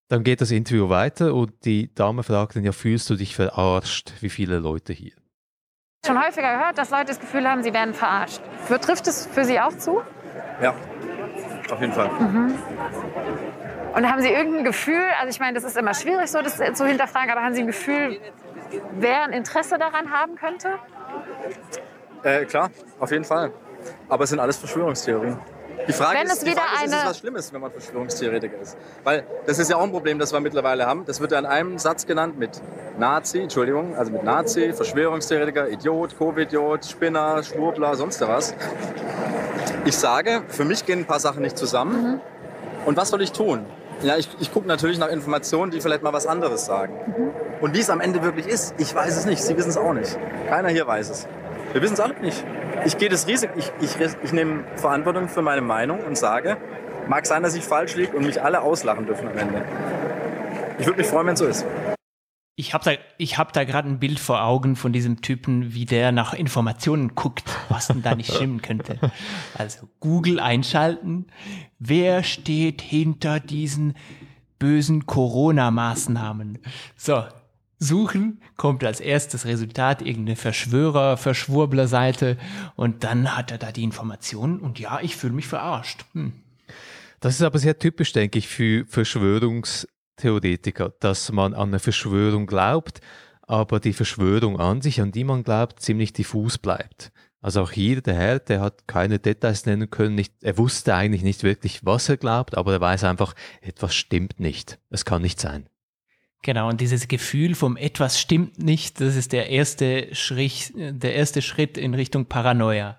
Dann 0.09 0.23
geht 0.25 0.41
das 0.41 0.51
Interview 0.51 0.89
weiter 0.89 1.35
und 1.35 1.53
die 1.65 1.93
Dame 1.95 2.23
fragt 2.23 2.55
dann, 2.57 2.65
ja, 2.65 2.73
fühlst 2.73 3.09
du 3.11 3.17
dich 3.17 3.35
verarscht, 3.35 4.13
wie 4.21 4.29
viele 4.29 4.59
Leute 4.59 4.93
hier? 4.93 5.13
Schon 6.07 6.23
häufiger 6.23 6.53
gehört, 6.57 6.79
dass 6.79 6.91
Leute 6.91 7.07
das 7.07 7.19
Gefühl 7.19 7.49
haben, 7.49 7.63
sie 7.65 7.73
werden 7.73 7.93
verarscht. 7.95 8.41
Für- 8.67 8.79
Trifft 8.79 9.09
es 9.09 9.27
für 9.27 9.45
Sie 9.45 9.59
auch 9.59 9.77
zu? 9.77 10.01
Ja, 10.63 10.75
auf 11.71 11.81
jeden 11.81 11.93
Fall. 11.93 12.09
Mhm. 12.21 12.55
Und 13.97 14.13
haben 14.13 14.21
Sie 14.21 14.29
irgendein 14.29 14.65
Gefühl, 14.65 15.03
also 15.19 15.31
ich 15.31 15.41
meine, 15.41 15.55
das 15.55 15.65
ist 15.65 15.75
immer 15.75 15.95
schwierig, 15.95 16.31
so 16.31 16.43
das 16.43 16.57
zu 16.57 16.87
hinterfragen, 16.87 17.31
aber 17.31 17.43
haben 17.43 17.55
Sie 17.55 17.63
ein 17.63 17.67
Gefühl, 17.67 18.21
wer 18.99 19.23
ein 19.23 19.33
Interesse 19.33 19.79
daran 19.79 20.11
haben 20.11 20.37
könnte? 20.37 20.69
Äh, 22.23 22.45
klar, 22.45 22.71
auf 23.01 23.11
jeden 23.11 23.25
Fall. 23.25 23.53
Aber 24.11 24.25
es 24.25 24.31
sind 24.31 24.39
alles 24.39 24.59
Verschwörungstheorien. 24.59 25.39
Die 25.89 25.93
Frage, 25.95 26.19
Wenn 26.19 26.27
ist, 26.27 26.33
es 26.35 26.41
die 26.41 26.51
Frage 26.51 26.85
ist, 26.85 26.93
ist 26.93 26.95
es 26.95 27.07
was 27.07 27.19
Schlimmes, 27.19 27.53
wenn 27.55 27.61
man 27.63 27.71
Verschwörungstheoretiker 27.71 28.59
ist? 28.61 28.77
Weil 29.03 29.25
das 29.47 29.59
ist 29.59 29.71
ja 29.71 29.77
auch 29.77 29.85
ein 29.85 29.93
Problem, 29.93 30.19
das 30.19 30.31
wir 30.31 30.41
mittlerweile 30.41 30.85
haben. 30.85 31.07
Das 31.07 31.21
wird 31.21 31.33
ja 31.33 31.39
in 31.39 31.47
einem 31.47 31.79
Satz 31.79 32.05
genannt 32.05 32.39
mit 32.39 32.61
Nazi, 32.99 33.41
Entschuldigung, 33.41 33.97
also 33.97 34.13
mit 34.13 34.25
Nazi, 34.25 34.75
Verschwörungstheoretiker, 34.75 35.71
Idiot, 35.71 36.19
Covid-Idiot, 36.19 36.85
Spinner, 36.85 37.43
Schwurbler, 37.43 37.95
sonst 37.95 38.21
was. 38.21 38.55
Ich 39.87 39.97
sage, 39.97 40.43
für 40.49 40.67
mich 40.67 40.85
gehen 40.85 41.01
ein 41.01 41.07
paar 41.07 41.21
Sachen 41.21 41.41
nicht 41.41 41.57
zusammen. 41.57 42.21
Und 42.85 42.97
was 42.97 43.09
soll 43.09 43.23
ich 43.23 43.33
tun? 43.33 43.65
Ja, 44.03 44.17
ich, 44.17 44.29
ich 44.41 44.53
gucke 44.53 44.69
natürlich 44.69 44.99
nach 44.99 45.09
Informationen, 45.09 45.71
die 45.71 45.81
vielleicht 45.81 46.03
mal 46.03 46.13
was 46.13 46.27
anderes 46.27 46.67
sagen. 46.67 46.95
Und 47.61 47.75
wie 47.75 47.81
es 47.81 47.89
am 47.89 48.01
Ende 48.01 48.23
wirklich 48.23 48.47
ist, 48.47 48.75
ich 48.79 48.95
weiß 48.95 49.17
es 49.17 49.25
nicht. 49.25 49.43
Sie 49.43 49.57
wissen 49.57 49.71
es 49.71 49.77
auch 49.77 49.95
nicht. 49.95 50.19
Keiner 50.49 50.69
hier 50.69 50.87
weiß 50.87 51.11
es. 51.11 51.27
Wir 51.73 51.83
wissen 51.83 51.95
es 51.95 52.01
alle 52.01 52.15
nicht. 52.21 52.45
Ich 52.85 52.99
gehe 52.99 53.09
das 53.09 53.27
Risiko, 53.27 53.53
ich, 53.57 53.73
ich, 53.81 53.97
ich 54.23 54.33
nehme 54.33 54.65
Verantwortung 54.77 55.29
für 55.29 55.43
meine 55.43 55.63
Meinung 55.63 56.01
und 56.05 56.17
sage, 56.17 56.57
mag 57.09 57.27
sein, 57.27 57.43
dass 57.43 57.55
ich 57.55 57.65
falsch 57.65 57.97
liege 57.97 58.17
und 58.17 58.27
mich 58.27 58.43
alle 58.43 58.61
auslachen 58.61 59.07
dürfen 59.07 59.29
am 59.29 59.39
Ende. 59.39 59.63
Ich 60.79 60.87
würde 60.87 60.99
mich 60.99 61.07
freuen, 61.07 61.27
wenn 61.27 61.35
es 61.35 61.41
so 61.41 61.47
ist. 61.47 61.65
Ich 62.59 62.73
habe 62.73 62.85
da, 62.85 62.93
ich 63.19 63.37
hab 63.37 63.53
da 63.53 63.65
gerade 63.65 63.87
ein 63.87 63.99
Bild 63.99 64.19
vor 64.19 64.43
Augen 64.43 64.77
von 64.77 64.91
diesem 64.91 65.21
Typen, 65.21 65.75
wie 65.75 65.85
der 65.85 66.11
nach 66.11 66.33
Informationen 66.33 67.15
guckt, 67.15 67.45
was 67.69 67.89
denn 67.89 68.03
da 68.03 68.15
nicht 68.15 68.33
stimmen 68.33 68.63
könnte. 68.63 68.99
Also 69.55 69.91
Google 70.01 70.41
einschalten. 70.41 71.27
Wer 71.79 72.23
steht 72.23 72.81
hinter 72.81 73.41
diesen 73.41 73.95
bösen 74.59 75.05
Corona-Maßnahmen? 75.05 76.59
So, 76.97 77.25
suchen, 77.79 78.41
kommt 78.57 78.85
als 78.85 79.01
erstes 79.01 79.45
Resultat 79.45 80.01
irgendeine 80.01 80.37
Verschwörer, 80.37 81.19
Verschwurbler-Seite 81.19 82.39
und 82.75 83.05
dann 83.05 83.37
hat 83.37 83.51
er 83.51 83.59
da 83.59 83.71
die 83.71 83.85
Informationen 83.85 84.61
und 84.61 84.79
ja, 84.79 85.01
ich 85.03 85.15
fühle 85.17 85.35
mich 85.35 85.47
verarscht. 85.47 86.07
Hm. 86.15 86.33
Das 87.21 87.35
ist 87.35 87.43
aber 87.43 87.59
sehr 87.59 87.79
typisch, 87.79 88.13
denke 88.13 88.39
ich, 88.39 88.49
für 88.49 89.05
Verschwörungstheoretiker, 90.17 90.95
dass 91.01 91.31
man 91.33 91.55
an 91.55 91.69
eine 91.69 91.79
Verschwörung 91.79 92.47
glaubt, 92.47 93.01
aber 93.43 93.81
die 93.81 93.93
Verschwörung 93.93 94.59
an 94.59 94.81
sich, 94.81 95.01
an 95.01 95.13
die 95.13 95.25
man 95.25 95.43
glaubt, 95.45 95.81
ziemlich 95.81 96.13
diffus 96.13 96.59
bleibt. 96.59 97.13
Also 97.41 97.63
auch 97.63 97.71
hier, 97.71 98.01
der 98.01 98.15
Herr, 98.15 98.39
der 98.41 98.61
hat 98.61 98.89
keine 98.89 99.19
Details 99.19 99.67
nennen 99.67 99.89
können, 99.91 100.17
nicht, 100.17 100.33
er 100.43 100.59
wusste 100.59 100.95
eigentlich 100.95 101.23
nicht 101.23 101.45
wirklich, 101.45 101.85
was 101.85 102.09
er 102.09 102.17
glaubt, 102.17 102.57
aber 102.57 102.73
er 102.73 102.81
weiß 102.81 103.05
einfach, 103.05 103.35
etwas 103.61 103.95
stimmt 103.95 104.41
nicht. 104.41 104.79
Es 104.91 105.05
kann 105.05 105.23
nicht 105.23 105.39
sein. 105.39 105.69
Genau, 106.43 106.69
und 106.69 106.81
dieses 106.81 107.09
Gefühl 107.09 107.55
vom 107.55 107.77
etwas 107.77 108.21
stimmt 108.21 108.59
nicht, 108.59 109.01
das 109.01 109.17
ist 109.17 109.33
der 109.33 109.51
erste 109.51 110.15
Schritt, 110.15 110.73
der 110.75 111.15
erste 111.15 111.43
Schritt 111.43 111.77
in 111.79 111.95
Richtung 111.95 112.27
Paranoia. 112.27 112.99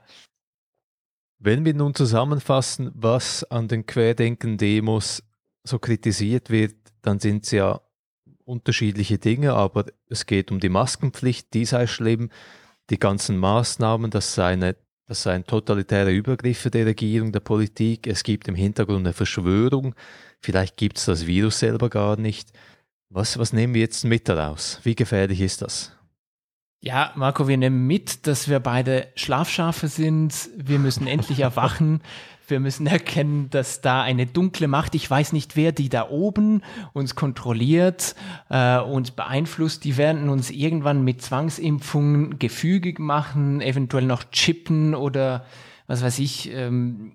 Wenn 1.39 1.65
wir 1.65 1.73
nun 1.73 1.93
zusammenfassen, 1.93 2.91
was 2.95 3.43
an 3.43 3.67
den 3.67 3.85
Querdenken-Demos 3.85 5.23
so 5.63 5.77
kritisiert 5.77 6.49
wird, 6.49 6.75
dann 7.07 7.19
sind 7.19 7.45
es 7.45 7.51
ja 7.51 7.79
unterschiedliche 8.43 9.17
Dinge, 9.17 9.53
aber 9.53 9.85
es 10.09 10.25
geht 10.25 10.51
um 10.51 10.59
die 10.59 10.69
Maskenpflicht, 10.69 11.53
die 11.53 11.65
sei 11.65 11.87
schlimm, 11.87 12.29
die 12.89 12.99
ganzen 12.99 13.37
Maßnahmen, 13.37 14.11
das 14.11 14.33
sei, 14.33 14.53
eine, 14.53 14.75
das 15.05 15.23
seien 15.23 15.45
totalitäre 15.45 16.11
Übergriffe 16.11 16.69
der 16.69 16.85
Regierung, 16.85 17.31
der 17.31 17.39
Politik, 17.39 18.07
es 18.07 18.23
gibt 18.23 18.47
im 18.47 18.55
Hintergrund 18.55 19.05
eine 19.05 19.13
Verschwörung, 19.13 19.95
vielleicht 20.39 20.77
gibt 20.77 20.97
es 20.97 21.05
das 21.05 21.27
Virus 21.27 21.59
selber 21.59 21.89
gar 21.89 22.17
nicht. 22.17 22.51
Was, 23.09 23.37
was 23.37 23.53
nehmen 23.53 23.73
wir 23.73 23.81
jetzt 23.81 24.03
mit 24.03 24.27
daraus? 24.27 24.81
Wie 24.83 24.95
gefährlich 24.95 25.39
ist 25.39 25.61
das? 25.61 25.93
Ja, 26.81 27.13
Marco, 27.15 27.47
wir 27.47 27.57
nehmen 27.57 27.87
mit, 27.87 28.27
dass 28.27 28.49
wir 28.49 28.59
beide 28.59 29.07
Schlafschafe 29.15 29.87
sind. 29.87 30.49
Wir 30.55 30.77
müssen 30.77 31.07
endlich 31.07 31.39
erwachen. 31.39 32.01
Wir 32.47 32.59
müssen 32.59 32.87
erkennen, 32.87 33.49
dass 33.49 33.81
da 33.81 34.01
eine 34.01 34.25
dunkle 34.25 34.67
Macht, 34.67 34.95
ich 34.95 35.09
weiß 35.09 35.33
nicht 35.33 35.55
wer, 35.55 35.71
die 35.71 35.89
da 35.89 36.09
oben 36.09 36.61
uns 36.93 37.15
kontrolliert, 37.15 38.15
äh, 38.49 38.79
uns 38.79 39.11
beeinflusst. 39.11 39.83
Die 39.83 39.97
werden 39.97 40.29
uns 40.29 40.49
irgendwann 40.49 41.03
mit 41.03 41.21
Zwangsimpfungen 41.21 42.39
gefügig 42.39 42.99
machen, 42.99 43.61
eventuell 43.61 44.05
noch 44.05 44.23
chippen 44.31 44.95
oder 44.95 45.45
was 45.87 46.03
weiß 46.03 46.19
ich, 46.19 46.51
ähm, 46.53 47.13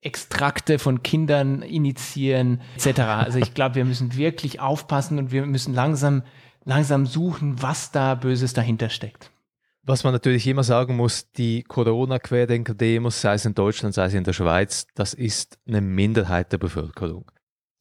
Extrakte 0.00 0.78
von 0.78 1.02
Kindern 1.02 1.62
initiieren, 1.62 2.60
etc. 2.76 3.00
Also 3.00 3.38
ich 3.38 3.54
glaube, 3.54 3.74
wir 3.74 3.84
müssen 3.84 4.16
wirklich 4.16 4.60
aufpassen 4.60 5.18
und 5.18 5.32
wir 5.32 5.44
müssen 5.44 5.74
langsam, 5.74 6.22
langsam 6.64 7.04
suchen, 7.04 7.60
was 7.60 7.90
da 7.90 8.14
Böses 8.14 8.52
dahinter 8.52 8.90
steckt. 8.90 9.32
Was 9.88 10.04
man 10.04 10.12
natürlich 10.12 10.46
immer 10.46 10.64
sagen 10.64 10.96
muss, 10.96 11.32
die 11.32 11.62
Corona-Querdenker-Demos, 11.62 13.22
sei 13.22 13.32
es 13.32 13.46
in 13.46 13.54
Deutschland, 13.54 13.94
sei 13.94 14.04
es 14.04 14.12
in 14.12 14.22
der 14.22 14.34
Schweiz, 14.34 14.86
das 14.94 15.14
ist 15.14 15.58
eine 15.66 15.80
Minderheit 15.80 16.52
der 16.52 16.58
Bevölkerung. 16.58 17.24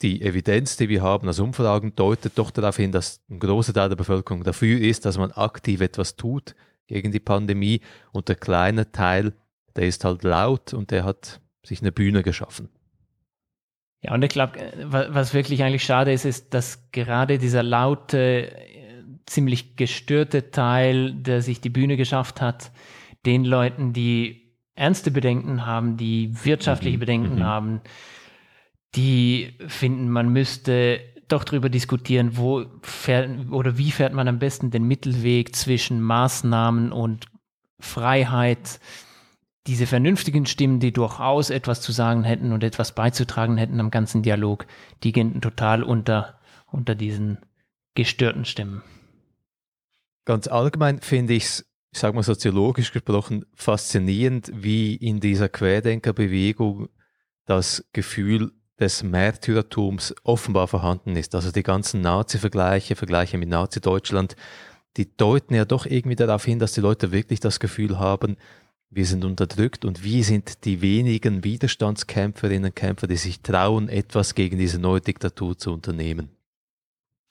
Die 0.02 0.22
Evidenz, 0.22 0.78
die 0.78 0.88
wir 0.88 1.02
haben 1.02 1.28
aus 1.28 1.40
Umfragen, 1.40 1.96
deutet 1.98 2.38
doch 2.38 2.50
darauf 2.52 2.78
hin, 2.78 2.94
dass 2.94 3.20
ein 3.30 3.40
großer 3.40 3.74
Teil 3.74 3.90
der 3.90 3.98
Bevölkerung 3.98 4.46
dafür 4.46 4.80
ist, 4.80 5.04
dass 5.04 5.18
man 5.18 5.34
aktiv 5.34 5.82
etwas 5.82 6.16
tut 6.16 6.56
gegen 6.88 7.12
die 7.12 7.20
Pandemie 7.20 7.82
und 8.14 8.30
der 8.30 8.38
kleine 8.38 8.90
Teil, 8.94 9.34
der 9.76 9.88
ist 9.88 10.06
halt 10.06 10.24
laut 10.24 10.74
und 10.74 10.92
der 10.92 11.04
hat 11.04 11.42
sich 11.62 11.82
eine 11.82 11.92
Bühne 11.92 12.24
geschaffen. 12.24 12.70
Ja, 14.02 14.14
und 14.14 14.24
ich 14.24 14.30
glaube, 14.30 14.54
was 14.86 15.34
wirklich 15.34 15.62
eigentlich 15.62 15.84
schade 15.84 16.14
ist, 16.14 16.24
ist, 16.24 16.54
dass 16.54 16.90
gerade 16.94 17.38
dieser 17.38 17.64
laute, 17.64 18.56
ziemlich 19.28 19.76
gestörte 19.76 20.50
Teil, 20.52 21.14
der 21.14 21.42
sich 21.42 21.62
die 21.62 21.70
Bühne 21.70 21.98
geschafft 21.98 22.42
hat, 22.42 22.72
den 23.26 23.46
Leuten, 23.46 23.94
die 23.94 24.54
ernste 24.74 25.12
Bedenken 25.12 25.66
haben, 25.66 25.98
die 25.98 26.32
wirtschaftliche 26.44 26.98
Bedenken 26.98 27.36
Mhm. 27.36 27.44
haben, 27.44 27.82
die 28.96 29.54
finden, 29.68 30.10
man 30.10 30.30
müsste 30.30 31.00
doch 31.28 31.44
darüber 31.44 31.70
diskutieren, 31.70 32.38
wo 32.38 32.66
fährt, 32.82 33.52
oder 33.52 33.78
wie 33.78 33.92
fährt 33.92 34.14
man 34.14 34.28
am 34.28 34.40
besten 34.40 34.72
den 34.72 34.84
Mittelweg 34.84 35.56
zwischen 35.56 36.02
Maßnahmen 36.02 36.92
und 36.92 37.26
Freiheit. 37.80 38.80
Diese 39.68 39.86
vernünftigen 39.88 40.46
Stimmen, 40.46 40.80
die 40.80 40.94
durchaus 40.94 41.50
etwas 41.50 41.82
zu 41.82 41.92
sagen 41.92 42.24
hätten 42.24 42.54
und 42.54 42.64
etwas 42.64 42.96
beizutragen 42.96 43.58
hätten 43.58 43.82
am 43.82 43.92
ganzen 43.92 44.24
Dialog, 44.24 44.66
die 45.04 45.12
gehen 45.12 45.42
total 45.42 45.84
unter, 45.84 46.40
unter 46.68 46.96
diesen 46.96 47.40
gestörten 47.94 48.46
Stimmen. 48.46 48.82
Ganz 50.28 50.48
allgemein 50.48 51.00
finde 51.00 51.36
ich 51.36 51.46
es, 51.46 51.66
ich 51.94 52.00
sage 52.00 52.14
mal 52.14 52.22
soziologisch 52.22 52.92
gesprochen, 52.92 53.46
faszinierend, 53.54 54.52
wie 54.54 54.94
in 54.94 55.22
dieser 55.22 55.48
Querdenkerbewegung 55.48 56.90
das 57.46 57.86
Gefühl 57.94 58.52
des 58.78 59.04
Märtyrertums 59.04 60.14
offenbar 60.24 60.68
vorhanden 60.68 61.16
ist. 61.16 61.34
Also 61.34 61.54
die 61.54 61.64
ganzen 61.64 62.02
Nazi-Vergleiche, 62.02 62.98
Vergleiche 62.98 63.38
mit 63.38 63.48
Nazi-Deutschland, 63.48 64.36
die 64.98 65.16
deuten 65.16 65.54
ja 65.54 65.64
doch 65.64 65.86
irgendwie 65.86 66.18
darauf 66.18 66.44
hin, 66.44 66.60
dass 66.60 66.74
die 66.74 66.82
Leute 66.82 67.14
wirklich 67.14 67.40
das 67.40 67.62
Gefühl 67.62 67.98
haben, 67.98 68.36
wir 68.90 69.06
sind 69.06 69.24
unterdrückt 69.24 69.86
und 69.86 70.04
wir 70.04 70.26
sind 70.26 70.66
die 70.66 70.82
wenigen 70.82 71.46
Widerstandskämpferinnen 71.46 72.72
und 72.72 72.76
Kämpfer, 72.76 73.08
die 73.08 73.16
sich 73.16 73.44
trauen, 73.44 73.88
etwas 73.88 74.36
gegen 74.36 74.58
diese 74.58 74.78
neue 74.78 75.00
Diktatur 75.00 75.58
zu 75.58 75.72
unternehmen. 75.72 76.32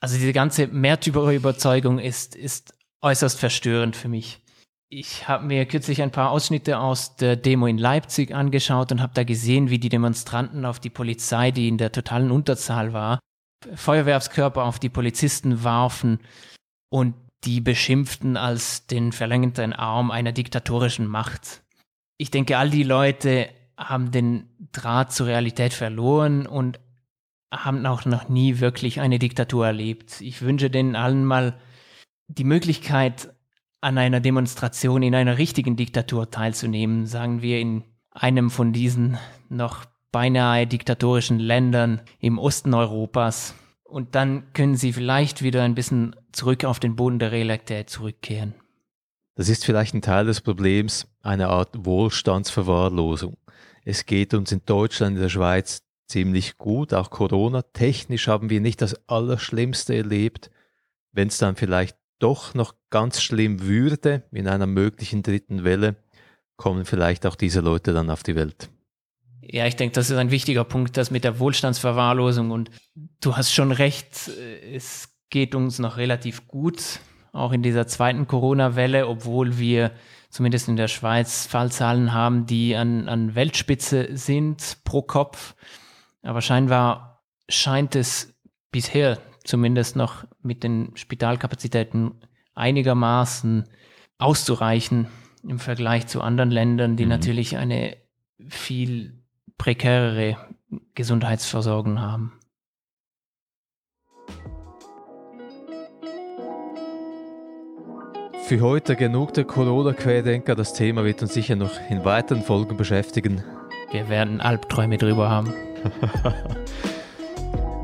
Also 0.01 0.17
diese 0.17 0.33
ganze 0.33 0.67
Märtyrerüberzeugung 0.67 1.99
ist, 1.99 2.35
ist 2.35 2.76
äußerst 3.07 3.39
verstörend 3.39 3.95
für 3.95 4.09
mich. 4.09 4.41
Ich 4.89 5.29
habe 5.29 5.47
mir 5.47 5.65
kürzlich 5.67 6.03
ein 6.03 6.11
paar 6.11 6.31
Ausschnitte 6.31 6.79
aus 6.79 7.17
der 7.17 7.37
Demo 7.37 7.67
in 7.67 7.79
Leipzig 7.79 8.35
angeschaut 8.35 8.91
und 8.91 9.01
habe 9.01 9.15
da 9.15 9.23
gesehen, 9.23 9.71
wie 9.71 9.79
die 9.79 9.89
Demonstranten 9.89 10.65
auf 10.65 10.81
die 10.81 10.91
Polizei, 10.91 11.53
die 11.53 11.69
in 11.69 11.79
der 11.79 11.93
totalen 11.93 12.31
Unterzahl 12.33 12.93
war, 12.93 13.21
Feuerwerfskörper 13.75 14.65
auf 14.65 14.79
die 14.79 14.89
Polizisten 14.89 15.63
warfen 15.63 16.19
und 16.89 17.15
die 17.45 17.61
beschimpften 17.61 18.37
als 18.37 18.87
den 18.87 19.13
verlängerten 19.13 19.73
Arm 19.73 20.11
einer 20.11 20.33
diktatorischen 20.33 21.07
Macht. 21.07 21.63
Ich 22.19 22.31
denke, 22.31 22.59
all 22.59 22.71
die 22.71 22.83
Leute 22.83 23.49
haben 23.77 24.11
den 24.11 24.49
Draht 24.73 25.13
zur 25.13 25.29
Realität 25.29 25.75
verloren 25.75 26.47
und 26.47 26.81
haben 27.53 27.87
auch 27.87 28.05
noch 28.05 28.29
nie 28.29 28.59
wirklich 28.59 29.01
eine 29.01 29.21
Diktatur 29.21 29.67
erlebt. 29.67 30.21
Ich 30.21 30.43
wünsche 30.43 30.71
denen 30.71 30.97
allen 30.97 31.25
mal 31.25 31.57
die 32.29 32.45
Möglichkeit, 32.45 33.33
an 33.81 33.99
einer 33.99 34.21
Demonstration 34.21 35.03
in 35.03 35.15
einer 35.15 35.39
richtigen 35.39 35.77
Diktatur 35.77 36.31
teilzunehmen, 36.31 37.07
sagen 37.07 37.43
wir 37.43 37.61
in 37.61 37.85
einem 38.11 38.51
von 38.51 38.73
diesen 38.73 39.19
noch 39.49 39.85
beinahe 40.11 40.67
diktatorischen 40.67 41.39
Ländern 41.39 42.01
im 42.19 42.39
Osten 42.39 42.75
Europas. 42.75 43.55
Und 43.85 44.15
dann 44.15 44.53
können 44.55 44.77
sie 44.77 44.93
vielleicht 44.93 45.43
wieder 45.43 45.63
ein 45.63 45.75
bisschen 45.75 46.17
zurück 46.33 46.65
auf 46.65 46.81
den 46.81 46.97
Boden 46.97 47.19
der 47.19 47.33
Realität 47.33 47.91
zurückkehren. 47.91 48.55
Das 49.37 49.49
ist 49.49 49.65
vielleicht 49.65 49.95
ein 49.95 50.03
Teil 50.03 50.25
des 50.25 50.41
Problems, 50.41 51.07
eine 51.23 51.49
Art 51.49 51.85
Wohlstandsverwahrlosung. 51.85 53.37
es 53.85 54.07
geht 54.07 54.35
uns 54.35 54.51
in 54.51 54.63
Deutschland, 54.65 55.17
in 55.17 55.23
der 55.23 55.29
Schweiz 55.29 55.83
ziemlich 56.09 56.57
gut, 56.57 56.95
auch 56.95 57.11
Corona. 57.11 57.63
Technisch 57.63 58.27
haben 58.27 58.51
wir 58.51 58.61
nicht 58.61 58.81
das 58.81 59.09
Allerschlimmste 59.09 59.95
erlebt. 59.95 60.51
Wenn 61.13 61.29
es 61.29 61.39
dann 61.39 61.57
vielleicht 61.57 61.97
doch 62.19 62.55
noch 62.55 62.75
ganz 62.91 63.21
schlimm 63.21 63.63
würde 63.63 64.25
in 64.33 64.49
einer 64.49 64.67
möglichen 64.67 65.23
dritten 65.23 65.65
Welle, 65.65 65.97
kommen 66.57 66.85
vielleicht 66.85 67.27
auch 67.27 67.35
diese 67.35 67.61
Leute 67.61 67.93
dann 67.93 68.11
auf 68.11 68.23
die 68.23 68.35
Welt. 68.35 68.71
Ja, 69.43 69.67
ich 69.67 69.77
denke, 69.77 69.95
das 69.95 70.11
ist 70.11 70.17
ein 70.17 70.31
wichtiger 70.31 70.65
Punkt, 70.65 70.97
das 70.97 71.11
mit 71.11 71.23
der 71.23 71.39
Wohlstandsverwahrlosung. 71.39 72.51
Und 72.51 72.71
du 73.21 73.37
hast 73.37 73.53
schon 73.53 73.71
recht, 73.71 74.29
es 74.73 75.09
geht 75.31 75.55
uns 75.55 75.79
noch 75.79 75.99
relativ 75.99 76.49
gut, 76.49 77.01
auch 77.33 77.53
in 77.53 77.63
dieser 77.63 77.87
zweiten 77.87 78.27
Corona-Welle, 78.27 79.07
obwohl 79.07 79.59
wir 79.59 79.93
zumindest 80.31 80.69
in 80.69 80.77
der 80.77 80.89
Schweiz 80.89 81.47
Fallzahlen 81.47 82.13
haben, 82.13 82.47
die 82.47 82.75
an, 82.75 83.09
an 83.09 83.35
Weltspitze 83.35 84.17
sind 84.17 84.79
pro 84.85 85.03
Kopf. 85.03 85.55
Aber 86.23 86.41
scheinbar 86.41 87.23
scheint 87.49 87.95
es 87.95 88.35
bisher 88.73 89.19
zumindest 89.47 89.97
noch 89.97 90.25
mit 90.43 90.63
den 90.63 90.93
Spitalkapazitäten 90.95 92.15
einigermaßen 92.55 93.65
auszureichen 94.19 95.09
im 95.47 95.59
Vergleich 95.59 96.07
zu 96.07 96.21
anderen 96.21 96.51
Ländern, 96.51 96.97
die 96.97 97.05
mhm. 97.05 97.11
natürlich 97.11 97.57
eine 97.57 97.97
viel 98.49 99.23
prekärere 99.59 100.37
Gesundheitsversorgung 100.95 102.01
haben. 102.01 102.33
Für 108.47 108.61
heute 108.61 108.95
genug 108.95 109.35
der 109.35 109.45
Corona-Querdenker. 109.45 110.55
Das 110.55 110.73
Thema 110.73 111.05
wird 111.05 111.21
uns 111.21 111.35
sicher 111.35 111.57
noch 111.57 111.73
in 111.91 112.05
weiteren 112.05 112.43
Folgen 112.43 112.77
beschäftigen. 112.77 113.43
Wir 113.91 114.09
werden 114.09 114.41
Albträume 114.41 114.99
drüber 114.99 115.29
haben. 115.29 115.53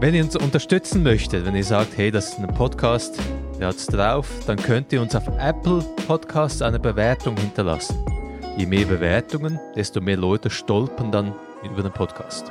wenn 0.03 0.17
ihr 0.17 0.25
uns 0.25 0.35
unterstützen 0.35 1.05
möchtet, 1.05 1.47
wenn 1.47 1.55
ihr 1.55 1.63
sagt, 1.63 1.97
hey, 1.97 2.11
das 2.11 2.31
ist 2.31 2.41
ein 2.41 2.49
Podcast, 2.49 3.21
der 3.61 3.69
hat 3.69 3.77
es 3.77 3.87
drauf, 3.87 4.29
dann 4.49 4.57
könnt 4.57 4.93
ihr 4.93 5.01
uns 5.01 5.15
auf 5.15 5.29
Apple 5.39 5.79
Podcasts 6.09 6.61
eine 6.61 6.81
Bewertung 6.81 7.37
hinterlassen. 7.37 8.05
Je 8.57 8.67
mehr 8.67 8.85
Bewertungen, 8.85 9.61
desto 9.77 10.01
mehr 10.01 10.17
Leute 10.17 10.51
stolpern 10.51 11.13
dann 11.13 11.33
über 11.63 11.85
den 11.85 11.93
Podcast. 11.93 12.51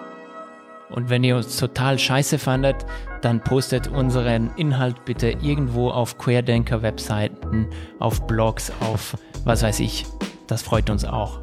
Und 0.91 1.09
wenn 1.09 1.25
ihr 1.25 1.35
uns 1.35 1.57
total 1.57 1.99
scheiße 1.99 2.39
fandet, 2.39 2.85
dann 3.21 3.43
postet 3.43 3.89
unseren 3.89 4.51
Inhalt 4.55 5.03
bitte 5.03 5.31
irgendwo 5.41 5.89
auf 5.89 6.17
Querdenker-Webseiten, 6.19 7.67
auf 7.99 8.25
Blogs, 8.27 8.71
auf 8.79 9.17
was 9.43 9.61
weiß 9.61 9.81
ich. 9.81 10.05
Das 10.47 10.61
freut 10.61 10.89
uns 10.89 11.03
auch. 11.03 11.41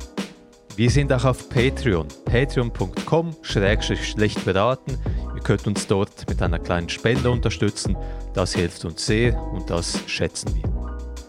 Wir 0.75 0.89
sind 0.91 1.13
auch 1.13 1.27
auf 1.27 1.51
Patreon, 1.51 2.09
patreon.com 2.25 3.37
schlecht 3.43 4.45
beraten. 4.47 4.97
Ihr 5.39 5.45
könnt 5.45 5.69
uns 5.69 5.87
dort 5.87 6.29
mit 6.29 6.43
einer 6.43 6.59
kleinen 6.59 6.89
Spende 6.89 7.31
unterstützen. 7.31 7.97
Das 8.35 8.55
hilft 8.57 8.85
uns 8.85 9.07
sehr 9.07 9.41
und 9.41 9.71
das 9.71 10.01
schätzen 10.09 10.53
wir. 10.57 10.65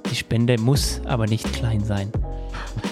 Die 0.10 0.16
Spende 0.16 0.58
muss 0.58 1.00
aber 1.06 1.28
nicht 1.28 1.54
klein 1.54 1.84
sein. 1.84 2.12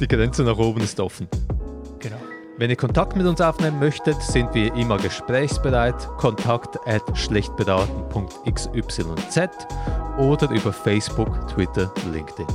Die 0.00 0.06
Grenze 0.06 0.44
nach 0.44 0.56
oben 0.58 0.80
ist 0.80 1.00
offen. 1.00 1.26
Genau. 1.98 2.18
Wenn 2.56 2.70
ihr 2.70 2.76
Kontakt 2.76 3.16
mit 3.16 3.26
uns 3.26 3.40
aufnehmen 3.40 3.80
möchtet, 3.80 4.22
sind 4.22 4.54
wir 4.54 4.72
immer 4.76 4.96
gesprächsbereit. 4.96 6.06
Kontakt 6.18 6.78
at 6.86 7.02
schlechtberaten.xyz 7.18 9.00
oder 10.18 10.50
über 10.50 10.72
Facebook, 10.72 11.48
Twitter, 11.48 11.92
LinkedIn. 12.12 12.46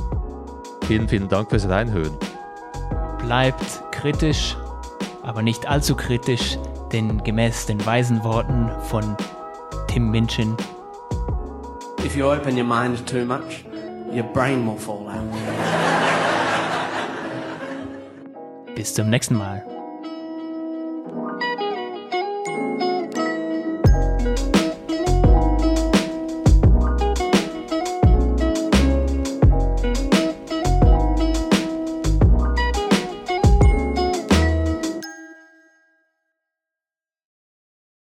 Vielen, 0.86 1.06
vielen 1.06 1.28
Dank 1.28 1.50
fürs 1.50 1.68
Reinhören. 1.68 2.16
Bleibt 3.18 3.82
kritisch, 3.92 4.56
aber 5.22 5.42
nicht 5.42 5.66
allzu 5.66 5.94
kritisch, 5.94 6.58
denn 6.92 7.22
gemäß 7.22 7.66
den 7.66 7.84
weisen 7.84 8.22
Worten 8.24 8.70
von 8.82 9.16
Tim 9.88 10.10
Minchin. 10.10 10.56
If 12.04 12.16
you 12.16 12.26
open 12.26 12.56
your 12.56 12.64
mind 12.64 13.06
too 13.06 13.24
much, 13.24 13.64
your 14.12 14.24
brain 14.24 14.66
will 14.66 14.78
fall 14.78 15.06
out. 15.08 15.22
Bis 18.74 18.94
zum 18.94 19.10
nächsten 19.10 19.36
Mal. 19.36 19.64